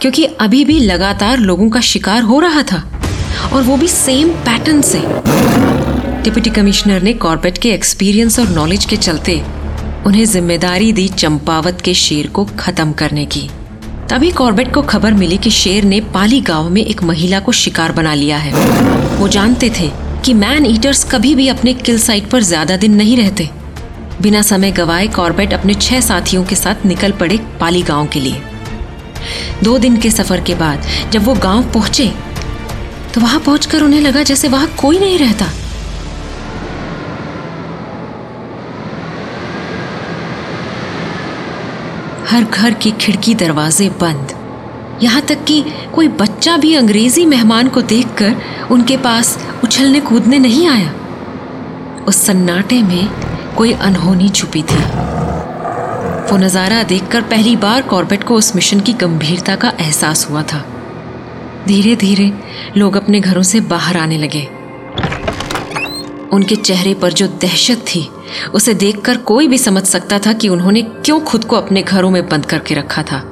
क्योंकि 0.00 0.24
अभी 0.24 0.64
भी 0.64 0.78
लगातार 0.80 1.38
लोगों 1.38 1.68
का 1.70 1.80
शिकार 1.80 2.22
हो 2.22 2.40
रहा 2.40 2.62
था 2.62 2.82
और 3.52 3.62
वो 3.62 3.76
भी 3.76 3.88
सेम 3.88 4.28
पैटर्न 4.28 4.80
से। 4.82 4.98
डिप्टी 6.20 6.50
कमिश्नर 6.50 7.02
ने 7.02 7.12
कॉर्बेट 7.14 7.58
के 7.58 7.70
एक्सपीरियंस 7.72 8.38
और 8.38 8.48
नॉलेज 8.48 8.84
के 8.84 8.96
चलते 8.96 9.36
उन्हें 10.06 10.24
ज़िम्मेदारी 10.24 10.92
दी 10.92 11.06
चंपावत 11.08 11.80
के 11.84 11.94
शेर 11.94 12.26
को 12.28 12.44
खत्म 12.58 12.92
करने 12.92 13.24
की। 13.26 13.48
तभी 14.10 14.30
कॉर्बेट 14.30 14.72
को 14.74 14.82
खबर 14.82 15.14
मिली 15.14 15.38
कि 15.38 15.50
शेर 15.50 15.84
ने 15.84 16.00
पाली 16.14 16.40
गाँव 16.40 16.68
में 16.70 16.84
एक 16.84 17.02
महिला 17.02 17.40
को 17.40 17.52
शिकार 17.52 17.92
बना 17.92 18.14
लिया 18.14 18.38
है। 18.38 18.52
वो 19.18 19.28
जानते 19.28 19.70
थे 19.70 19.90
कि 20.24 20.34
मैन 20.34 20.66
ईटर्स 20.66 21.04
कभी 21.04 21.34
भी 21.34 21.48
अपने 21.48 21.74
किल 21.74 21.98
साइट 21.98 22.28
पर 22.30 22.42
ज़्यादा 22.42 22.76
दिन 22.76 22.94
नहीं 22.94 23.16
रहते। 23.16 23.48
बिना 24.22 24.42
समय 24.42 24.72
गवाए 24.72 25.06
कॉर्बेट 25.08 25.52
अपने 25.52 25.74
छह 25.76 26.00
साथियों 26.00 26.44
के 26.44 26.56
साथ 26.56 26.84
निकल 26.86 27.12
पड़े 27.20 27.38
पाली 27.60 27.82
गाँव 27.82 28.08
के 28.12 28.20
लिए। 28.20 28.42
दो 29.64 29.78
दिन 29.78 29.96
के 29.96 30.10
सफ़र 30.10 30.40
के 30.40 30.54
बाद 30.56 30.86
जब 31.12 31.24
वो 31.24 31.34
गाँव 31.42 31.70
पहुँचे 31.72 32.12
तो 33.14 33.20
वहाँ 33.20 33.40
पहुंचकर 33.40 33.82
उन्हें 33.82 34.00
लगा 34.00 34.22
जैसे 34.22 34.48
वहाँ 34.48 34.68
कोई 34.80 34.98
नहीं 34.98 35.18
रहता। 35.18 35.46
हर 42.30 42.44
घर 42.44 42.74
की 42.74 42.90
खिड़की 42.90 43.34
दरवाजे 43.34 43.88
बंद। 44.00 44.32
यहाँ 45.02 45.20
तक 45.22 45.44
कि 45.44 45.64
कोई 45.94 46.08
बच्चा 46.08 46.56
भी 46.56 46.74
अंग्रेज़ी 46.74 47.24
मेहमान 47.26 47.68
को 47.68 47.82
देखकर 47.82 48.36
उनके 48.70 48.96
पास 48.96 49.38
उछलने 49.64 50.00
कूदने 50.00 50.38
नहीं 50.38 50.66
आया। 50.68 50.92
उस 52.08 52.16
सन्नाटे 52.16 52.82
में 52.82 53.08
कोई 53.54 53.72
अनहोनी 53.72 54.28
छुपी 54.28 54.62
थी। 54.62 54.82
वो 56.30 56.36
नज़ारा 56.36 56.82
देखकर 56.82 57.22
पहली 57.22 57.56
बार 57.56 57.82
कॉर्बेट 57.82 58.24
को 58.24 58.34
उस 58.34 58.54
मिशन 58.56 58.80
की 58.80 58.92
गंभीरता 58.92 59.56
का 59.56 59.72
एहसास 59.80 60.26
हुआ 60.30 60.42
था। 60.42 60.64
धीरे 61.66 61.96
धीरे 61.96 62.32
लोग 62.76 62.96
अपने 62.96 63.20
घरों 63.20 63.42
से 63.42 63.60
बाहर 63.60 63.96
आने 63.96 64.18
लगे। 64.18 64.46
उनके 66.32 66.56
चेहरे 66.56 66.94
पर 66.94 67.12
जो 67.12 67.26
दहशत 67.26 67.84
थी 67.86 68.08
उसे 68.54 68.74
देखकर 68.74 69.16
कोई 69.16 69.48
भी 69.48 69.58
समझ 69.58 69.82
सकता 69.82 70.18
था 70.18 70.32
कि 70.32 70.48
उन्होंने 70.48 70.82
क्यों 70.82 71.20
खुद 71.20 71.44
को 71.44 71.56
अपने 71.56 71.82
घरों 71.82 72.10
में 72.10 72.28
बंद 72.28 72.46
करके 72.46 72.74
रखा 72.74 73.02
था। 73.02 73.22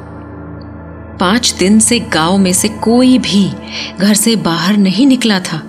पाँच 1.20 1.54
दिन 1.58 1.80
से 1.80 2.00
गाँव 2.00 2.38
में 2.38 2.52
से 2.52 2.68
कोई 2.68 3.18
भी 3.18 3.52
घर 4.00 4.14
से 4.14 4.36
बाहर 4.36 4.76
नहीं 4.76 5.06
निकला 5.06 5.40
था। 5.40 5.62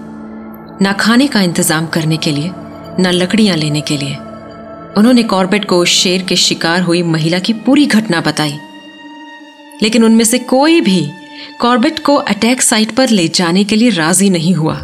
ना 0.81 0.93
खाने 0.93 1.27
का 1.27 1.41
इंतज़ाम 1.41 1.85
करने 1.85 2.17
के 2.17 2.31
लिए, 2.31 2.51
ना 2.99 3.11
लकड़ियाँ 3.11 3.57
लेने 3.57 3.81
के 3.81 3.97
लिए। 3.97 4.15
उन्होंने 4.97 5.23
कॉर्बेट 5.23 5.65
को 5.65 5.85
शेर 5.85 6.21
के 6.21 6.35
शिकार 6.35 6.81
हुई 6.81 7.03
महिला 7.03 7.39
की 7.39 7.53
पूरी 7.53 7.85
घटना 7.85 8.21
बताई। 8.21 8.59
लेकिन 9.81 10.03
उनमें 10.03 10.25
से 10.25 10.39
कोई 10.39 10.81
भी 10.81 11.11
कॉर्बेट 11.59 11.99
को 11.99 12.15
अटैक 12.15 12.61
साइट 12.61 12.91
पर 12.91 13.09
ले 13.09 13.27
जाने 13.27 13.63
के 13.63 13.75
लिए 13.75 13.89
राज़ी 13.89 14.29
नहीं 14.29 14.53
हुआ। 14.53 14.75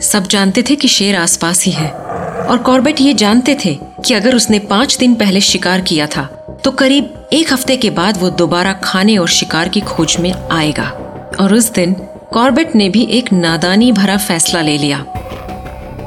सब 0.00 0.26
जानते 0.26 0.62
थे 0.62 0.76
कि 0.76 0.88
शेर 0.88 1.16
आसपास 1.16 1.64
ही 1.64 1.72
है। 1.72 2.13
और 2.44 2.58
कॉर्बेट 2.58 3.00
ये 3.00 3.14
जानते 3.14 3.56
थे 3.64 3.74
कि 4.06 4.14
अगर 4.14 4.34
उसने 4.34 4.58
पाँच 4.58 4.96
दिन 4.98 5.14
पहले 5.14 5.40
शिकार 5.40 5.80
किया 5.80 6.06
था 6.06 6.22
तो 6.64 6.70
करीब 6.70 7.28
एक 7.32 7.52
हफ़्ते 7.52 7.76
के 7.76 7.90
बाद 7.90 8.18
वो 8.18 8.30
दोबारा 8.30 8.72
खाने 8.84 9.16
और 9.16 9.28
शिकार 9.28 9.68
की 9.68 9.80
खोज 9.80 10.16
में 10.20 10.32
आएगा। 10.32 10.84
और 11.40 11.54
उस 11.54 11.72
दिन 11.72 11.94
कॉर्बेट 12.32 12.74
ने 12.76 12.88
भी 12.88 13.04
एक 13.10 13.32
नादानी 13.32 13.90
भरा 13.92 14.16
फैसला 14.16 14.60
ले 14.60 14.76
लिया। 14.78 15.04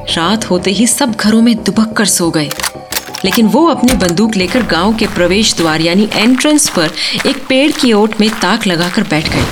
रात 0.09 0.49
होते 0.49 0.71
ही 0.71 0.87
सब 0.87 1.11
घरों 1.11 1.41
में 1.41 1.55
दुबक 1.63 1.93
कर 1.93 2.05
सो 2.05 2.29
गए। 2.31 2.49
लेकिन 3.25 3.47
वो 3.47 3.65
अपनी 3.67 3.93
बंदूक 3.97 4.35
लेकर 4.35 4.63
गाँव 4.63 4.95
के 4.95 5.07
प्रवेश 5.07 5.55
द्वार 5.57 5.81
यानी 5.81 6.09
एंट्रेंस 6.13 6.69
पर 6.69 6.91
एक 7.25 7.45
पेड़ 7.49 7.71
की 7.71 7.93
ओट 7.93 8.19
में 8.19 8.29
ताक 8.41 8.67
लगाकर 8.67 9.03
बैठ 9.03 9.29
गए। 9.29 9.45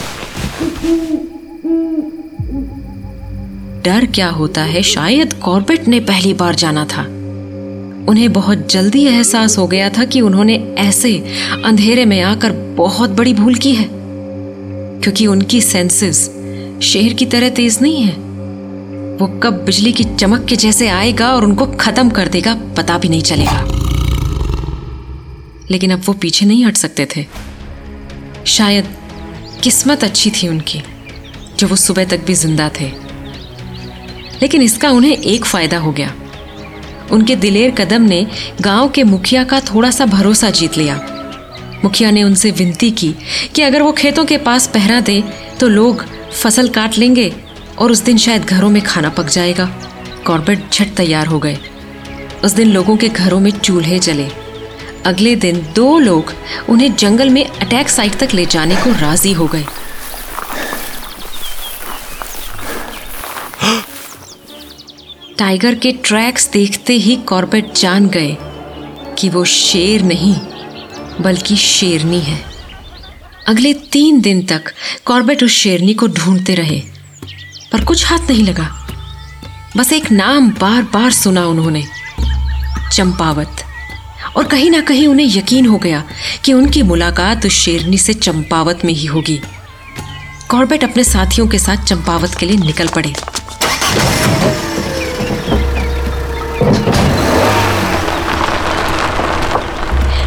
डर 3.86 4.06
क्या 4.06 4.30
होता 4.30 4.62
है 4.64 4.82
शायद 4.84 5.34
कॉर्बेट 5.34 5.88
ने 5.88 6.00
पहली 6.00 6.34
बार 6.34 6.56
जाना 6.56 6.86
था। 6.86 7.02
उन्हें 8.10 8.32
बहुत 8.34 8.72
जल्दी 8.72 9.04
एहसास 9.06 9.58
हो 9.58 9.68
गया 9.68 9.90
था 9.90 10.06
कि 10.06 10.22
उन्होंने 10.22 10.56
ऐसे 10.80 11.14
अंधेरे 11.66 12.06
में 12.06 12.20
आकर 12.22 12.52
बहुत 12.78 13.10
बड़ी 13.10 13.34
भूल 13.34 13.56
की 13.56 13.74
है, 13.76 13.88
क्योंकि 15.02 15.28
उनकी 15.28 15.62
सेंसेस 15.62 16.20
शेर 16.84 17.14
की 17.14 17.26
तरह 17.26 17.50
तेज 17.50 17.80
नहीं 17.82 18.04
है। 18.04 18.16
वो 19.18 19.28
कब 19.44 19.64
बिजली 19.66 19.94
की 19.94 20.04
चमक 20.04 20.46
के 20.46 20.56
जैसे 20.56 20.88
आएगा 20.88 21.32
और 21.34 21.46
उनको 21.46 21.66
खत्म 21.66 22.10
कर 22.10 22.28
देगा, 22.28 22.56
पता 22.78 22.98
भी 22.98 23.10
नहीं 23.10 23.22
चलेगा। 23.22 23.62
लेकिन 25.72 25.92
अब 25.92 26.02
वो 26.06 26.14
पीछे 26.14 26.46
नहीं 26.46 26.66
हट 26.66 26.78
सकते 26.78 27.08
थे। 27.16 27.26
शायद 28.48 28.96
किस्मत 29.64 30.04
अच्छी 30.04 30.32
थी 30.32 30.48
उनकी, 30.48 30.82
जो 31.60 31.68
वो 31.68 31.76
सुबह 31.76 32.06
तक 32.06 32.26
भी 32.26 32.34
ज़िंदा 32.34 32.70
थे। 32.82 33.05
लेकिन 34.42 34.62
इसका 34.62 34.90
उन्हें 34.92 35.18
एक 35.18 35.46
फ़ायदा 35.46 35.78
हो 35.78 35.92
गया। 35.92 36.14
उनके 37.12 37.36
दिलेर 37.36 37.72
कदम 37.72 38.02
ने 38.02 38.26
गाँव 38.62 38.90
के 38.90 39.04
मुखिया 39.04 39.44
का 39.44 39.60
थोड़ा 39.64 39.92
सा 39.92 40.06
भरोसा 40.06 40.50
जीत 40.50 40.78
लिया। 40.78 40.96
मुखिया 41.84 42.12
ने 42.12 42.24
उनसे 42.24 42.52
विनती 42.52 42.92
की 42.92 43.14
कि 43.56 43.62
अगर 43.62 43.82
वो 43.82 43.92
खेतों 43.92 44.26
के 44.26 44.38
पास 44.38 44.68
पहरा 44.68 45.00
दे 45.02 45.24
तो 45.60 45.68
लोग 45.68 46.06
फ़सल 46.34 46.70
काट 46.70 46.98
लेंगे 46.98 47.34
और 47.78 47.92
उस 47.92 48.00
दिन 48.00 48.18
शायद 48.18 48.46
घरों 48.46 48.70
में 48.70 48.82
खाना 48.82 49.10
पक 49.10 49.30
जाएगा। 49.30 49.66
कॉर्बेट 50.26 50.70
झट 50.74 50.94
तैयार 50.94 51.28
हो 51.28 51.40
गए। 51.40 51.58
उस 52.44 52.52
दिन 52.52 52.72
लोगों 52.72 52.96
के 52.98 53.10
घरों 53.10 53.40
में 53.40 53.52
चूल्हे 53.52 54.00
जले। 54.00 54.28
अगले 55.06 55.36
दिन 55.36 55.66
दो 55.76 55.98
लोग 56.00 56.34
उन्हें 56.70 56.96
जंगल 56.96 57.30
में 57.30 57.46
अटैक 57.46 57.90
साइट 57.90 58.16
तक 58.16 58.34
ले 58.34 58.46
जाने 58.46 58.76
को 58.76 58.92
राज़ी 59.02 59.34
हो 59.34 59.48
गए। 59.48 59.66
टाइगर 65.38 65.76
के 65.76 65.92
ट्रैक्स 65.92 66.50
देखते 66.52 66.94
ही 66.94 67.16
कॉर्बेट 67.16 67.74
जान 67.74 68.08
गए 68.10 68.38
कि 69.18 69.30
वो 69.30 69.44
शेर 69.46 70.02
नहीं, 70.02 70.36
बल्कि 71.22 71.56
शेरनी 71.56 72.20
है। 72.20 72.40
अगले 73.48 73.74
तीन 73.74 74.22
दिन 74.22 74.46
तक 74.46 74.72
कॉर्बेट 75.06 75.44
उस 75.44 75.52
शेरनी 75.52 75.94
को 75.94 76.08
ढूंढते 76.08 76.56
रहे, 76.56 76.82
पर 77.72 77.86
कुछ 77.86 78.06
हाथ 78.06 78.30
नहीं 78.30 78.44
लगा। 78.44 78.70
बस 79.78 79.94
एक 79.94 80.12
नाम 80.12 80.50
बार 80.52 80.84
बार 80.84 81.12
सुना 81.12 81.46
उन्होंने, 81.46 81.84
चंपावत। 82.94 83.64
और 84.38 84.44
कहीं 84.44 84.72
ना 84.72 84.82
कहीं 84.82 85.08
उन्हें 85.08 85.28
यकीन 85.28 85.66
हो 85.66 85.78
गया 85.78 86.04
कि 86.46 86.54
उनकी 86.54 86.82
मुलाकात 86.84 87.46
उस 87.46 87.54
शेरनी 87.54 87.98
से 87.98 88.14
चंपावत 88.14 88.86
में 88.86 88.94
ही 88.94 89.06
होगी। 89.06 89.42
कॉर्बेट 90.50 90.84
अपने 90.84 91.04
साथियों 91.04 91.48
के 91.48 91.60
साथ 91.60 91.86
चंपावत 91.86 92.36
के 92.36 92.46
लिए 92.46 92.58
निकल 92.58 92.88
पड़े। 92.88 93.14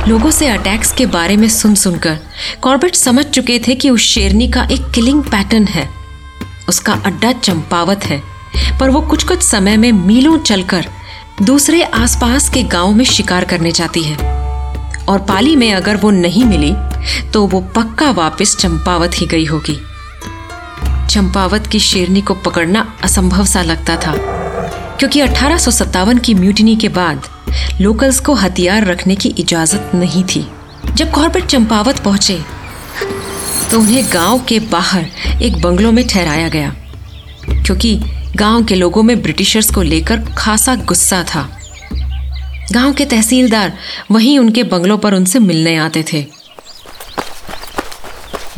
लोगों 0.09 0.31
से 0.31 0.47
अटैक्स 0.49 0.93
के 0.93 1.07
बारे 1.07 1.37
में 1.37 1.49
सुन 1.49 1.75
सुनकर। 1.75 2.19
कॉर्बेट 2.62 2.95
समझ 2.95 3.25
चुके 3.25 3.61
थे 3.69 3.75
कि 3.75 3.91
उस 3.91 4.00
शेरनी 4.00 4.49
का 4.49 4.65
एक 4.65 4.91
किलिंग 4.91 5.23
पैटर्न 5.23 5.65
है। 5.65 5.88
उसका 6.69 6.93
अड्डा 6.93 7.33
चंपावत 7.33 8.05
है। 8.05 8.23
पर 8.81 8.91
वो 8.91 9.00
कुछ 9.00 9.25
कुछ 9.25 9.43
समय 9.43 9.77
में 9.77 9.93
मीलों 9.93 10.38
चलकर 10.38 10.87
दूसरे 11.43 11.83
आसपास 11.83 12.49
के 12.49 12.62
गाँव 12.62 12.93
में 12.93 13.05
शिकार 13.05 13.45
करने 13.45 13.73
जाती 13.73 14.03
है। 14.03 14.17
और 15.09 15.19
पाली 15.19 15.57
में 15.57 15.75
अगर 15.75 15.97
वो 15.97 16.11
नहीं 16.11 16.45
मिली 16.45 16.75
तो 17.31 17.47
वो 17.47 17.61
पक्का 17.61 18.11
वापस 18.11 18.57
चंपावत 18.57 19.11
ही 19.15 19.27
गई 19.27 19.45
होगी। 19.45 19.81
चंपावत 21.11 21.67
की 21.67 21.79
शेरनी 21.79 22.21
को 22.21 22.35
पकड़ना 22.35 22.95
असंभव 23.05 23.45
सा 23.45 23.62
लगता 23.62 23.97
था। 23.97 24.12
क्योंकि 24.99 25.21
अठारह 25.21 25.59
की 26.19 26.35
म्यूटिनी 26.35 26.77
के 26.77 26.88
बाद 26.88 27.21
लोकल्स 27.81 28.21
को 28.21 28.35
हथियार 28.35 28.85
रखने 28.85 29.17
की 29.17 29.28
इजाज़त 29.38 29.90
नहीं 29.95 30.23
थी। 30.25 30.47
जब 30.95 31.11
कॉर्बेट 31.11 31.47
चंपावत 31.47 31.99
पहुँचे 31.99 32.38
तो 33.71 33.78
उन्हें 33.81 34.05
गाँव 34.12 34.45
के 34.49 34.59
बाहर 34.71 35.07
एक 35.43 35.61
बंगलों 35.62 35.93
में 35.93 36.07
ठहराया 36.09 36.49
गया, 36.49 36.75
क्योंकि 37.49 37.95
गाँव 38.37 38.64
के 38.64 38.75
लोगों 38.75 39.02
में 39.02 39.21
ब्रिटिशर्स 39.23 39.71
को 39.71 39.83
लेकर 39.83 40.25
खासा 40.38 40.75
गुस्सा 40.85 41.23
था। 41.25 41.49
गाँव 42.73 42.93
के 42.93 43.05
तहसीलदार 43.05 43.73
वहीं 44.11 44.38
उनके 44.38 44.62
बंगलों 44.64 44.99
पर 44.99 45.14
उनसे 45.14 45.38
मिलने 45.38 45.76
आते 45.76 46.05
थे। 46.12 46.25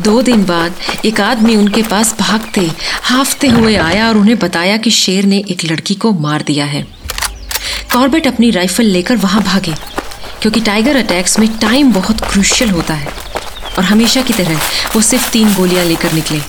दो 0.01 0.21
दिन 0.23 0.45
बाद 0.45 0.75
एक 1.05 1.21
आदमी 1.21 1.57
उनके 1.57 1.83
पास 1.83 2.15
भागते, 2.21 2.71
हाफते 3.03 3.49
हुए 3.49 3.75
आया 3.77 4.09
और 4.09 4.17
उन्हें 4.17 4.39
बताया 4.39 4.77
कि 4.77 4.91
शेर 4.93 5.25
ने 5.25 5.39
एक 5.51 5.65
लड़की 5.65 5.95
को 5.95 6.13
मार 6.13 6.43
दिया 6.43 6.65
है। 6.67 6.87
कॉर्बेट 7.93 8.27
अपनी 8.27 8.51
राइफल 8.51 8.85
लेकर 8.87 9.17
वहाँ 9.17 9.43
भागे, 9.43 9.73
क्योंकि 10.43 10.61
टाइगर 10.61 10.97
अटैक्स 10.97 11.39
में 11.39 11.49
टाइम 11.59 11.93
बहुत 11.93 12.21
क्रूशियल 12.23 12.71
होता 12.71 12.95
है, 12.95 13.09
और 13.79 13.85
हमेशा 13.85 14.23
की 14.23 14.35
तरह 14.35 14.61
वो 14.95 15.01
सिर्फ़ 15.03 15.31
तीन 15.33 15.55
गोलियाँ 15.55 15.85
लेकर 15.85 16.13
निकले। 16.13 16.41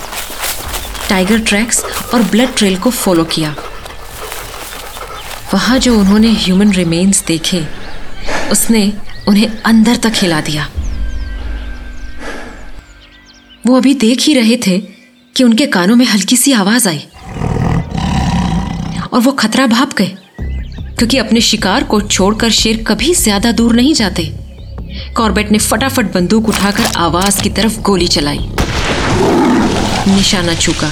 टाइगर 1.10 1.39
ट्रैक्स 1.39 1.83
और 2.13 2.24
ब्लड 2.24 2.55
ट्रेल 2.57 2.77
को 2.77 2.89
फॉलो 2.91 3.24
किया। 3.25 3.55
वहाँ 5.53 5.79
जो 5.79 5.98
उन्होंने 6.00 6.31
ह्यूमन 6.36 6.71
रिमेन्स 6.71 7.24
देखे, 7.25 7.65
उसने 8.51 8.91
उन्हें 9.27 9.48
अंदर 9.65 9.95
तक 9.95 10.13
हिला 10.15 10.41
दिया। 10.41 10.69
वो 13.67 13.75
अभी 13.77 13.93
देख 14.00 14.21
ही 14.21 14.33
रहे 14.33 14.57
थे 14.57 14.77
कि 15.36 15.43
उनके 15.43 15.65
कानों 15.67 15.95
में 15.95 16.05
हल्की 16.05 16.38
सी 16.38 16.51
आवाज़ 16.53 16.88
आई, 16.89 17.05
और 19.13 19.19
वो 19.19 19.31
खतरा 19.33 19.67
भाप 19.67 19.93
गए। 19.93 20.17
क्योंकि 20.98 21.17
अपने 21.17 21.41
शिकार 21.41 21.83
को 21.83 22.00
छोड़कर 22.01 22.50
शेर 22.51 22.83
कभी 22.88 23.13
ज़्यादा 23.15 23.51
दूर 23.51 23.75
नहीं 23.75 23.93
जाते। 23.93 24.24
कॉर्बेट 25.15 25.51
ने 25.51 25.57
फटाफट 25.60 26.13
बंदूक 26.13 26.50
उठाकर 26.50 26.86
आवाज़ 26.98 27.41
की 27.43 27.50
तरफ़ 27.50 27.79
गोली 27.81 28.07
चलाई। 28.07 28.39
निशाना 30.07 30.53
चूका 30.55 30.91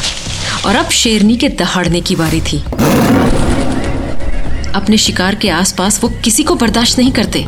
और 0.66 0.76
अब 0.76 0.90
शेरनी 0.92 1.36
के 1.38 1.50
दहाड़ने 1.50 2.02
की 2.02 2.16
बारी 2.16 2.42
थी। 2.42 2.58
अपने 4.76 4.98
शिकार 4.98 5.36
के 5.36 5.50
आसपास 5.50 6.00
वो 6.04 6.10
किसी 6.24 6.44
को 6.44 6.56
बर्दाश्त 6.56 7.00
नहीं 7.00 7.12
करते। 7.12 7.46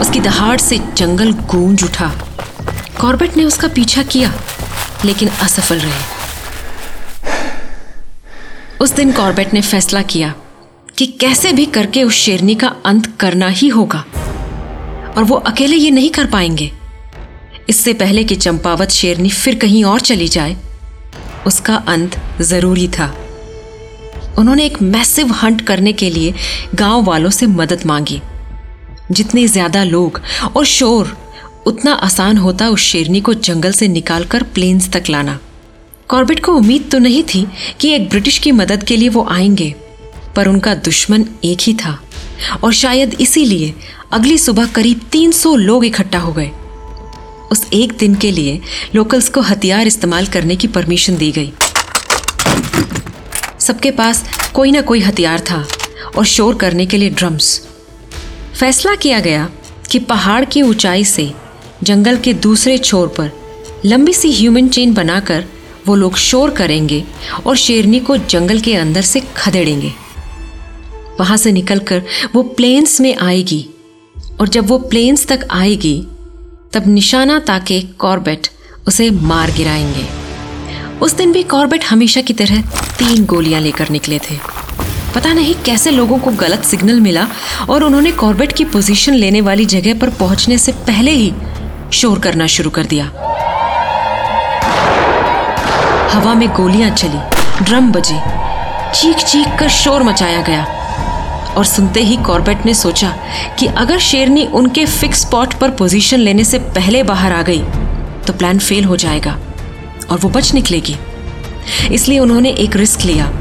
उसकी 0.00 0.20
दहाड़ 0.20 0.58
से 0.58 0.78
जंगल 0.96 1.32
गूंज 1.50 1.84
उठा। 1.84 2.10
कॉर्बेट 3.00 3.36
ने 3.36 3.44
उसका 3.44 3.68
पीछा 3.68 4.02
किया, 4.04 4.32
लेकिन 5.04 5.28
असफल 5.42 5.78
रहे। 5.78 6.20
उस 8.80 8.90
दिन 8.92 9.12
कॉर्बेट 9.12 9.54
ने 9.54 9.60
फैसला 9.62 10.02
किया 10.04 10.34
कि 10.98 11.06
कैसे 11.20 11.52
भी 11.52 11.64
करके 11.66 12.02
उस 12.04 12.14
शेरनी 12.14 12.54
का 12.54 12.68
अंत 12.86 13.06
करना 13.20 13.48
ही 13.48 13.68
होगा। 13.68 14.04
और 15.16 15.24
वो 15.24 15.36
अकेले 15.36 15.76
ये 15.76 15.90
नहीं 15.90 16.10
कर 16.10 16.26
पाएँगे। 16.26 16.70
इससे 17.68 17.92
पहले 17.92 18.24
कि 18.24 18.36
चंपावत 18.36 18.90
शेरनी 18.90 19.30
फिर 19.30 19.54
कहीं 19.54 19.84
और 19.84 20.00
चली 20.00 20.28
जाए, 20.28 20.56
उसका 21.46 21.74
अंत 21.88 22.16
ज़रूरी 22.40 22.88
था। 22.88 23.06
उन्होंने 24.38 24.64
एक 24.66 24.80
मैसिव 24.82 25.32
हंट 25.32 25.60
करने 25.60 25.92
के 25.92 26.10
लिए 26.10 26.34
गाँव 26.74 27.04
वालों 27.04 27.30
से 27.30 27.46
मदद 27.46 27.86
मांगी। 27.86 28.20
जितने 29.10 29.46
ज़्यादा 29.48 29.84
लोग 29.84 30.20
और 30.56 30.64
शोर, 30.64 31.16
उतना 31.66 31.92
आसान 31.92 32.36
होता 32.36 32.68
उस 32.68 32.80
शेरनी 32.80 33.20
को 33.20 33.34
जंगल 33.34 33.72
से 33.72 33.88
निकालकर 33.88 34.42
प्लेन्स 34.44 34.90
तक 34.92 35.08
लाना। 35.10 35.38
कॉर्बेट 36.08 36.44
को 36.44 36.52
उम्मीद 36.52 36.88
तो 36.92 36.98
नहीं 36.98 37.22
थी 37.24 37.46
कि 37.80 37.92
एक 37.92 38.08
ब्रिटिश 38.08 38.38
की 38.38 38.52
मदद 38.52 38.82
के 38.82 38.96
लिए 38.96 39.08
वो 39.08 39.26
आएँगे। 39.30 39.74
पर 40.36 40.48
उनका 40.48 40.74
दुश्मन 40.74 41.24
एक 41.44 41.58
ही 41.60 41.74
था। 41.74 41.98
और 42.64 42.72
शायद 42.72 43.14
इसीलिए 43.20 43.74
अगली 44.12 44.38
सुबह 44.38 44.66
करीब 44.66 45.00
300 45.12 45.54
लोग 45.56 45.84
इकट्ठा 45.84 46.18
हो 46.18 46.32
गए। 46.32 46.50
उस 47.52 47.66
एक 47.72 47.92
दिन 47.92 48.14
के 48.14 48.30
लिए 48.30 48.60
लोकल्स 48.94 49.28
को 49.28 49.40
हथियार 49.40 49.86
इस्तेमाल 49.86 50.26
करने 50.26 50.56
की 50.56 50.66
परमिशन 50.66 51.16
दी 51.16 51.30
गई। 51.32 51.52
सबके 53.58 53.90
पास 53.90 54.24
कोई 54.54 54.70
ना 54.70 54.80
कोई 54.80 55.00
हथियार 55.00 55.40
था 55.40 55.66
और 56.16 56.24
शोर 56.24 56.54
करने 56.54 56.86
के 56.86 56.96
लिए 56.96 57.10
ड्रम्स 57.10 57.66
फैसला 58.60 58.94
किया 58.94 59.20
गया 59.20 59.50
कि 59.90 59.98
पहाड़ 59.98 60.44
की 60.44 60.62
ऊंचाई 60.62 61.04
से 61.04 61.32
जंगल 61.82 62.16
के 62.16 62.34
दूसरे 62.34 62.78
छोर 62.78 63.08
पर 63.08 63.30
लंबी 63.84 64.12
सी 64.12 64.32
ह्यूमन 64.32 64.68
चेन 64.68 64.94
बनाकर 64.94 65.44
वो 65.86 65.94
लोग 65.94 66.16
शोर 66.16 66.50
करेंगे 66.50 67.04
और 67.46 67.56
शेरनी 67.56 68.00
को 68.00 68.16
जंगल 68.16 68.60
के 68.60 68.74
अंदर 68.74 69.02
से 69.02 69.20
खदेड़ेंगे। 69.36 69.92
वहाँ 71.20 71.36
से 71.36 71.52
निकलकर 71.52 72.02
वो 72.34 72.42
प्लेन्स 72.42 73.00
में 73.00 73.16
आएगी। 73.16 73.68
और 74.40 74.48
जब 74.48 74.66
वो 74.66 74.78
प्लेन्स 74.78 75.26
तक 75.26 75.48
आएगी, 75.50 76.06
तब 76.72 76.82
निशाना 76.86 77.38
ताके 77.38 77.80
कॉर्बेट 77.80 78.48
उसे 78.86 79.10
मार 79.10 79.50
गिराएँगे। 79.50 80.06
उस 80.98 81.14
दिन 81.14 81.32
भी 81.32 81.42
कॉर्बेट 81.42 81.84
हमेशा 81.84 82.20
की 82.20 82.32
तरह 82.32 82.62
तीन 82.98 83.24
गोलियाँ 83.24 83.60
लेकर 83.60 83.90
निकले 83.90 84.18
थे। 84.18 84.36
पता 85.14 85.32
नहीं 85.32 85.54
कैसे 85.54 85.90
लोगों 85.90 86.18
को 86.18 86.30
गलत 86.30 86.64
सिग्नल 86.64 87.00
मिला 87.00 87.28
और 87.70 87.84
उन्होंने 87.84 88.10
कॉर्बेट 88.12 88.52
की 88.52 88.64
पोजीशन 88.64 89.14
लेने 89.14 89.40
वाली 89.40 89.66
जगह 89.66 89.98
पर 89.98 90.10
पहुँचने 90.10 90.58
से 90.58 90.72
पहले 90.72 91.10
ही 91.10 91.32
शोर 91.92 92.18
करना 92.18 92.46
शुरू 92.46 92.70
कर 92.70 92.84
दिया। 92.84 93.04
हवा 96.12 96.34
में 96.34 96.48
गोलियाँ 96.48 96.90
चली, 96.90 97.20
ड्रम 97.64 97.92
बजे 97.92 98.20
चीख 98.94 99.16
चीख 99.16 99.48
कर 99.58 99.68
शोर 99.68 100.02
मचाया 100.02 100.42
गया। 100.42 100.81
और 101.56 101.64
सुनते 101.64 102.00
ही 102.00 102.16
कॉर्बेट 102.16 102.66
ने 102.66 102.74
सोचा 102.74 103.10
कि 103.58 103.66
अगर 103.66 103.98
शेरनी 104.00 104.46
उनके 104.54 104.84
फिक्स 104.86 105.20
स्पॉट 105.20 105.54
पर 105.54 105.70
पोजीशन 105.70 106.20
लेने 106.20 106.44
से 106.44 106.58
पहले 106.76 107.02
बाहर 107.02 107.32
आ 107.32 107.42
गई 107.42 107.62
तो 108.26 108.32
प्लान 108.32 108.58
फेल 108.58 108.84
हो 108.84 108.96
जाएगा 108.96 109.38
और 110.10 110.18
वो 110.18 110.28
बच 110.28 110.52
निकलेगी। 110.54 110.96
इसलिए 111.92 112.18
उन्होंने 112.18 112.50
एक 112.50 112.76
रिस्क 112.76 113.00
लिया 113.00 113.32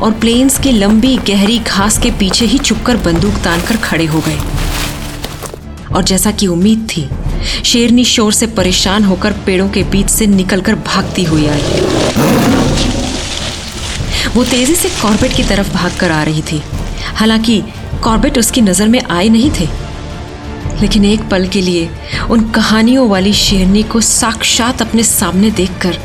और 0.00 0.12
प्लेन्स 0.12 0.58
की 0.58 0.72
लंबी, 0.72 1.16
गहरी 1.28 1.58
घास 1.58 1.98
के 1.98 2.10
पीछे 2.10 2.44
ही 2.44 2.58
चुपकर 2.58 2.96
बंदूक 2.96 3.34
तान 3.44 3.60
कर 3.60 3.76
खड़े 3.76 4.06
हो 4.06 4.20
गए। 4.20 4.38
और 5.94 6.04
जैसा 6.04 6.30
कि 6.30 6.46
उम्मीद 6.46 6.86
थी, 6.90 7.08
शेरनी 7.64 8.04
शोर 8.04 8.32
से 8.32 8.46
परेशान 8.46 9.04
होकर 9.04 9.32
पेड़ों 9.46 9.68
के 9.68 9.82
बीच 9.84 10.10
से 10.10 10.26
निकलकर 10.26 10.74
भागती 10.86 11.24
हुई 11.24 11.46
आई। 11.46 11.60
वो 14.34 14.44
तेज़ी 14.44 14.74
से 14.74 14.88
कॉर्बेट 15.02 15.36
की 15.36 15.42
तरफ़ 15.42 15.72
भागकर 15.74 16.10
आ 16.10 16.22
रही 16.22 16.42
थी। 16.42 16.62
हालाँकि 17.16 17.62
कॉर्बेट 18.04 18.38
उसकी 18.38 18.60
नज़र 18.60 18.88
में 18.88 19.00
आए 19.02 19.28
नहीं 19.28 19.50
थे। 19.50 19.68
लेकिन 20.80 21.04
एक 21.04 21.28
पल 21.30 21.46
के 21.48 21.60
लिए 21.60 21.88
उन 22.30 22.48
कहानियों 22.50 23.08
वाली 23.08 23.32
शेरनी 23.32 23.82
को 23.82 24.00
साक्षात 24.00 24.82
अपने 24.82 25.02
सामने 25.04 25.50
देखकर 25.50 25.98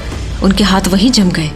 उनके 0.44 0.64
हाथ 0.64 0.88
वहीं 0.88 1.12
जम 1.12 1.30
गए। 1.30 1.52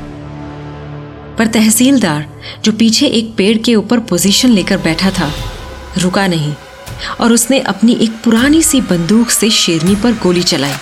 पर 1.37 1.47
तहसीलदार, 1.47 2.25
जो 2.63 2.71
पीछे 2.71 3.07
एक 3.07 3.33
पेड़ 3.35 3.57
के 3.57 3.75
ऊपर 3.75 3.99
पोजीशन 3.99 4.49
लेकर 4.49 4.77
बैठा 4.77 5.11
था, 5.11 5.31
रुका 5.97 6.27
नहीं 6.27 6.53
और 7.19 7.33
उसने 7.33 7.59
अपनी 7.59 7.97
एक 8.01 8.21
पुरानी 8.23 8.61
सी 8.63 8.81
बंदूक 8.81 9.29
से 9.29 9.49
शेरनी 9.49 9.95
पर 9.95 10.13
गोली 10.13 10.43
चलाई। 10.43 10.73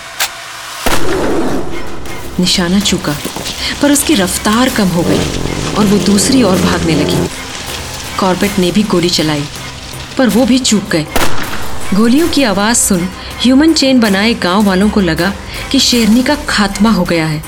निशाना 2.40 2.80
चूका, 2.80 3.16
पर 3.82 3.92
उसकी 3.92 4.14
रफ्तार 4.14 4.68
कम 4.68 4.88
हो 4.88 5.02
गई 5.02 5.74
और 5.78 5.86
वो 5.86 5.98
दूसरी 6.06 6.42
ओर 6.42 6.56
भागने 6.56 6.94
लगी। 6.94 7.28
कॉर्बेट 8.20 8.58
ने 8.58 8.70
भी 8.72 8.82
गोली 8.84 9.08
चलाई, 9.10 9.44
पर 10.18 10.28
वो 10.28 10.44
भी 10.46 10.58
चूक 10.60 10.88
गए। 10.90 11.06
गोलियों 11.94 12.28
की 12.28 12.42
आवाज़ 12.44 12.78
सुन 12.78 13.08
ह्यूमन 13.42 13.72
चेन 13.72 14.00
बनाए 14.00 14.32
गाँव 14.42 14.64
वालों 14.64 14.88
को 14.90 15.00
लगा 15.00 15.32
कि 15.72 15.78
शेरनी 15.80 16.22
का 16.22 16.34
खात्मा 16.48 16.90
हो 16.90 17.04
गया 17.04 17.26
है, 17.26 17.42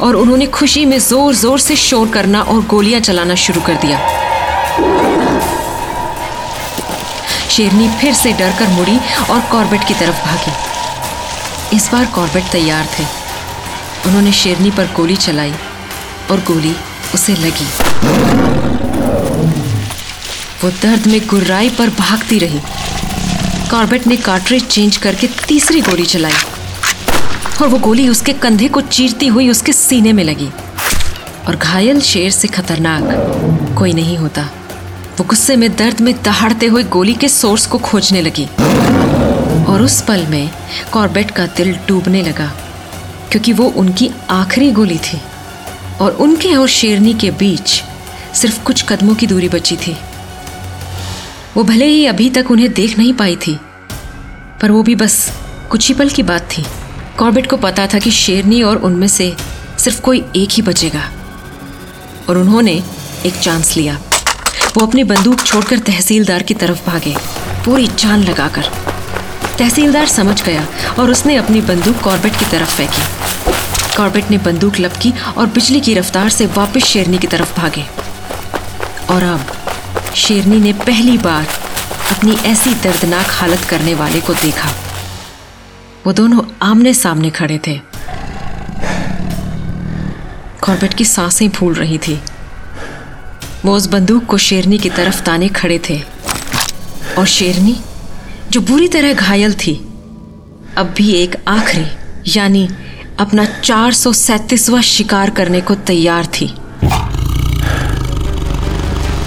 और 0.00 0.16
उन्होंने 0.16 0.46
खुशी 0.48 0.84
में 0.84 0.98
ज़ोर 1.00 1.34
ज़ोर 1.34 1.58
से 1.60 1.76
शोर 1.78 2.08
करना 2.10 2.40
और 2.42 2.64
गोलियाँ 2.66 3.00
चलाना 3.00 3.34
शुरू 3.36 3.60
कर 3.60 3.74
दिया। 3.76 3.98
शेरनी 7.50 7.88
फिर 8.00 8.14
से 8.14 8.32
डर 8.32 8.56
कर 8.58 8.68
मुड़ी 8.68 8.98
और 9.30 9.40
कॉर्बेट 9.52 9.86
की 9.88 9.94
तरफ़ 9.94 10.24
भागी। 10.26 11.76
इस 11.76 11.88
बार 11.92 12.04
कॉर्बेट 12.14 12.50
तैयार 12.52 12.88
थे। 12.98 13.04
उन्होंने 14.06 14.32
शेरनी 14.34 14.70
पर 14.70 14.92
गोली 14.96 15.16
चलाई 15.18 15.52
और 16.30 16.40
गोली 16.48 16.74
उसे 17.14 17.34
लगी। 17.36 18.55
वो 20.64 20.70
दर्द 20.72 21.06
में 21.06 21.20
गुर्राई 21.26 21.68
पर 21.68 21.90
भागती 21.90 22.38
रही। 22.38 22.60
कॉर्बेट 23.70 24.06
ने 24.06 24.16
कार्ट्रेज 24.16 24.66
चेंज 24.66 24.96
करके 24.96 25.26
तीसरी 25.48 25.80
गोली 25.80 26.04
चलाई। 26.06 26.32
और 27.62 27.68
वो 27.68 27.78
गोली 27.78 28.08
उसके 28.08 28.32
कंधे 28.32 28.68
को 28.68 28.80
चीरती 28.80 29.26
हुई 29.26 29.48
उसके 29.48 29.72
सीने 29.72 30.12
में 30.12 30.24
लगी। 30.24 30.48
और 31.48 31.56
घायल 31.56 32.00
शेर 32.00 32.30
से 32.30 32.48
खतरनाक 32.48 33.74
कोई 33.78 33.92
नहीं 33.92 34.16
होता। 34.18 34.48
वो 35.18 35.24
गुस्से 35.24 35.56
में 35.56 35.76
दर्द 35.76 36.00
में 36.00 36.14
दहाड़ते 36.22 36.66
हुए 36.66 36.82
गोली 36.82 37.14
के 37.14 37.28
सोर्स 37.28 37.66
को 37.66 37.78
खोजने 37.78 38.20
लगी। 38.20 38.46
और 39.64 39.82
उस 39.82 40.00
पल 40.02 40.26
में 40.26 40.50
कॉर्बेट 40.92 41.30
का 41.30 41.46
दिल 41.46 41.76
डूबने 41.88 42.22
लगा, 42.22 42.52
क्योंकि 43.30 43.52
वो 43.52 43.68
उनकी 43.76 44.10
आखिरी 44.30 44.70
गोली 44.72 44.98
थी। 44.98 45.20
और 46.00 46.12
उनके 46.12 46.54
और 46.54 46.68
शेरनी 46.68 47.14
के 47.14 47.30
बीच 47.30 47.82
सिर्फ़ 48.34 48.62
कुछ 48.62 48.82
कदमों 48.82 49.14
की 49.14 49.26
दूरी 49.26 49.48
बची 49.48 49.76
थी। 49.76 49.96
वो 51.56 51.62
भले 51.64 51.86
ही 51.86 52.04
अभी 52.06 52.28
तक 52.30 52.50
उन्हें 52.50 52.72
देख 52.74 52.98
नहीं 52.98 53.12
पाई 53.14 53.36
थी, 53.36 53.58
पर 54.62 54.70
वो 54.70 54.82
भी 54.82 54.94
बस 54.94 55.14
कुछ 55.70 55.86
ही 55.88 55.94
पल 55.94 56.08
की 56.08 56.22
बात 56.22 56.48
थी। 56.48 56.64
कॉर्बेट 57.18 57.46
को 57.46 57.56
पता 57.56 57.86
था 57.86 57.98
कि 57.98 58.10
शेरनी 58.10 58.60
और 58.62 58.76
उनमें 58.78 59.06
से 59.08 59.34
सिर्फ़ 59.78 60.00
कोई 60.00 60.22
एक 60.36 60.48
ही 60.52 60.62
बचेगा, 60.62 61.04
और 62.28 62.38
उन्होंने 62.38 62.72
एक 63.26 63.34
चांस 63.34 63.76
लिया। 63.76 63.98
वो 64.76 64.86
अपनी 64.86 65.04
बंदूक 65.04 65.40
छोड़कर 65.40 65.78
तहसीलदार 65.78 66.42
की 66.42 66.54
तरफ़ 66.54 66.84
भागे, 66.86 67.14
पूरी 67.64 67.86
जान 67.86 68.24
लगाकर। 68.24 68.70
तहसीलदार 69.58 70.06
समझ 70.08 70.42
गया 70.42 70.66
और 70.98 71.10
उसने 71.10 71.36
अपनी 71.36 71.60
बंदूक 71.62 72.00
कॉर्बेट 72.00 72.36
की 72.36 72.50
तरफ़ 72.50 72.76
फेंकी। 72.76 73.96
कॉर्बेट 73.96 74.30
ने 74.30 74.38
बंदूक 74.38 74.80
लपकी 74.80 75.12
और 75.38 75.46
बिजली 75.48 75.80
की 75.80 75.94
रफ्तार 75.94 76.28
से 76.28 76.46
वापस 76.56 76.84
शेरनी 76.84 77.18
की 77.18 77.26
तरफ़ 77.26 77.60
भागे। 77.60 77.84
और 79.10 79.22
अब 79.24 79.52
शेरनी 80.16 80.60
ने 80.60 80.72
पहली 80.72 81.18
बार 81.18 81.46
अपनी 82.16 82.32
ऐसी 82.32 82.74
दर्दनाक 82.74 83.26
हालत 83.30 83.60
करने 83.60 83.94
वाले 83.94 84.20
को 84.20 84.34
देखा। 84.34 84.68
वो 86.06 86.12
दोनों 86.12 86.42
आमने 86.62 86.94
सामने 86.94 87.30
खड़े 87.30 87.60
थे। 87.66 87.80
कॉर्बेट 90.60 90.94
की 90.94 91.04
साँसें 91.04 91.50
फूल 91.50 91.74
रही 91.74 91.98
थी। 91.98 92.20
वो 93.64 93.76
उस 93.76 93.86
बंदूक 93.86 94.24
को 94.24 94.38
शेरनी 94.38 94.78
की 94.78 94.90
तरफ़ 94.90 95.22
ताने 95.22 95.48
खड़े 95.48 95.80
थे। 95.90 96.02
और 97.18 97.26
शेरनी, 97.26 97.80
जो 98.50 98.60
बुरी 98.60 98.88
तरह 98.88 99.12
घायल 99.12 99.54
थी, 99.54 99.74
अब 100.76 100.94
भी 100.96 101.12
एक 101.12 101.36
आखिरी, 101.48 101.86
यानी 102.36 102.68
अपना 103.18 103.44
चार 103.44 103.92
सौ 103.92 104.12
शिकार 104.82 105.30
करने 105.30 105.60
को 105.60 105.74
तैयार 105.74 106.26
थी। 106.26 106.54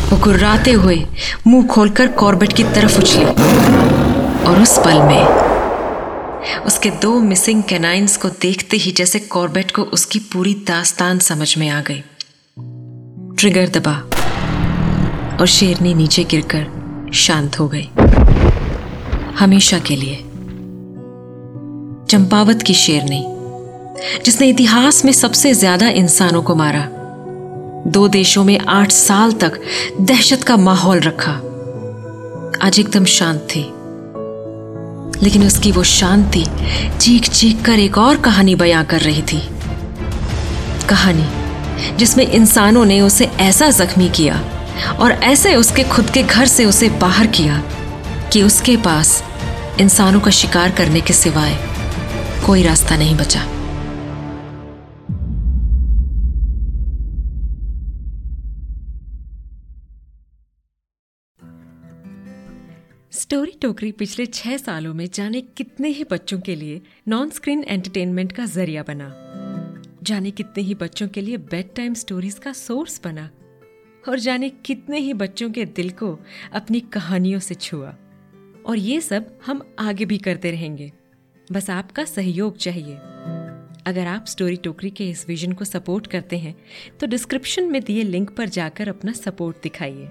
वो 0.09 0.17
गुर्राते 0.17 0.71
हुए 0.71 1.05
मुँह 1.47 1.67
खोलकर 1.67 2.07
कॉर्बेट 2.07 2.53
की 2.53 2.63
तरफ़ 2.63 2.97
उछली। 2.99 3.25
और 4.45 4.61
उस 4.61 4.77
पल 4.77 5.01
में 5.01 5.49
उसके 6.65 6.89
दो 6.89 7.19
मिसिंग 7.19 7.63
कैनाइंस 7.63 8.17
को 8.17 8.29
देखते 8.41 8.77
ही 8.77 8.91
जैसे 8.91 9.19
कॉर्बेट 9.19 9.71
को 9.71 9.81
उसकी 9.93 10.19
पूरी 10.33 10.53
दास्तान 10.67 11.19
समझ 11.19 11.57
में 11.57 11.69
आ 11.69 11.81
गई। 11.81 12.03
ट्रिगर 13.37 13.67
दबा 13.69 13.95
और 15.39 15.47
शेरनी 15.47 15.93
नीचे 15.93 16.23
गिरकर 16.23 17.11
शांत 17.13 17.59
हो 17.59 17.67
गई। 17.67 17.89
हमेशा 19.39 19.79
के 19.79 19.95
लिए। 19.95 20.15
चंपावत 22.05 22.61
की 22.61 22.73
शेरनी, 22.73 23.23
जिसने 24.25 24.47
इतिहास 24.47 25.05
में 25.05 25.11
सबसे 25.13 25.53
ज़्यादा 25.53 25.89
इंसानों 25.89 26.41
को 26.43 26.55
मारा। 26.55 26.87
दो 27.87 28.07
देशों 28.07 28.43
में 28.43 28.59
आठ 28.59 28.91
साल 28.91 29.31
तक 29.31 29.59
दहशत 30.01 30.43
का 30.43 30.57
माहौल 30.57 30.99
रखा। 30.99 31.31
आज 32.67 32.79
एकदम 32.79 33.05
शांत। 33.05 33.47
थी 33.55 33.71
लेकिन 35.23 35.47
उसकी 35.47 35.71
वो 35.71 35.83
शांति 35.83 36.45
चीख 37.01 37.29
चीख 37.29 37.61
कर 37.65 37.79
एक 37.79 37.97
और 37.97 38.17
कहानी 38.17 38.55
बयां 38.55 38.85
कर 38.85 38.99
रही 38.99 39.21
थी। 39.21 39.49
कहानी 40.89 41.27
जिसमें 41.95 42.27
इंसानों 42.27 42.85
ने 42.85 43.01
उसे 43.01 43.25
ऐसा 43.25 43.69
जख्मी 43.69 44.09
किया 44.09 44.43
और 44.99 45.11
ऐसे 45.11 45.55
उसके 45.55 45.83
खुद 45.83 46.09
के 46.09 46.23
घर 46.23 46.45
से 46.45 46.65
उसे 46.65 46.89
बाहर 46.89 47.27
किया 47.27 47.63
कि 48.33 48.43
उसके 48.43 48.77
पास 48.77 49.23
इंसानों 49.79 50.19
का 50.19 50.31
शिकार 50.31 50.71
करने 50.71 51.01
के 51.01 51.13
सिवाय 51.13 51.57
कोई 52.45 52.63
रास्ता 52.63 52.95
नहीं 52.95 53.17
बचा। 53.17 53.45
स्टोरी 63.29 63.51
टोकरी 63.61 63.91
पिछले 63.91 64.25
छह 64.25 64.57
सालों 64.57 64.93
में 64.93 65.09
जाने 65.13 65.41
कितने 65.41 65.87
ही 65.87 66.03
बच्चों 66.03 66.39
के 66.39 66.55
लिए 66.55 66.81
नॉन 67.07 67.29
स्क्रीन 67.29 67.63
एंटरटेनमेंट 67.67 68.31
का 68.31 68.45
ज़रिया 68.45 68.83
बना। 68.83 69.09
जाने 70.03 70.31
कितने 70.31 70.63
ही 70.63 70.73
बच्चों 70.75 71.07
के 71.07 71.21
लिए 71.21 71.37
बेड 71.37 71.73
टाइम 71.75 71.93
स्टोरीज 71.93 72.33
का 72.33 72.53
सोर्स 72.53 73.01
बना। 73.03 73.29
और 74.09 74.19
जाने 74.19 74.49
कितने 74.49 74.99
ही 74.99 75.13
बच्चों 75.13 75.49
के 75.51 75.65
दिल 75.65 75.89
को 75.89 76.19
अपनी 76.53 76.79
कहानियों 76.79 77.39
से 77.39 77.55
छुआ। 77.55 77.95
और 78.65 78.77
ये 78.77 79.01
सब 79.01 79.39
हम 79.45 79.61
आगे 79.79 80.05
भी 80.05 80.17
करते 80.17 80.51
रहेंगे। 80.51 80.91
बस 81.51 81.69
आपका 81.69 82.05
सहयोग 82.05 82.57
चाहिए। 82.57 82.95
अगर 83.85 84.07
आप 84.07 84.25
स्टोरी 84.25 84.55
टोकरी 84.55 84.89
के 84.89 85.09
इस 85.09 85.27
विजन 85.27 85.53
को 85.53 85.65
सपोर्ट 85.65 86.07
करते 86.07 86.37
हैं 86.37 86.55
तो 86.99 87.07
डिस्क्रिप्शन 87.07 87.71
में 87.71 87.81
दिए 87.83 88.03
लिंक 88.03 88.29
पर 88.29 88.49
जाकर 88.49 88.89
अपना 88.89 89.11
सपोर्ट 89.11 89.57
दिखाइए। 89.63 90.09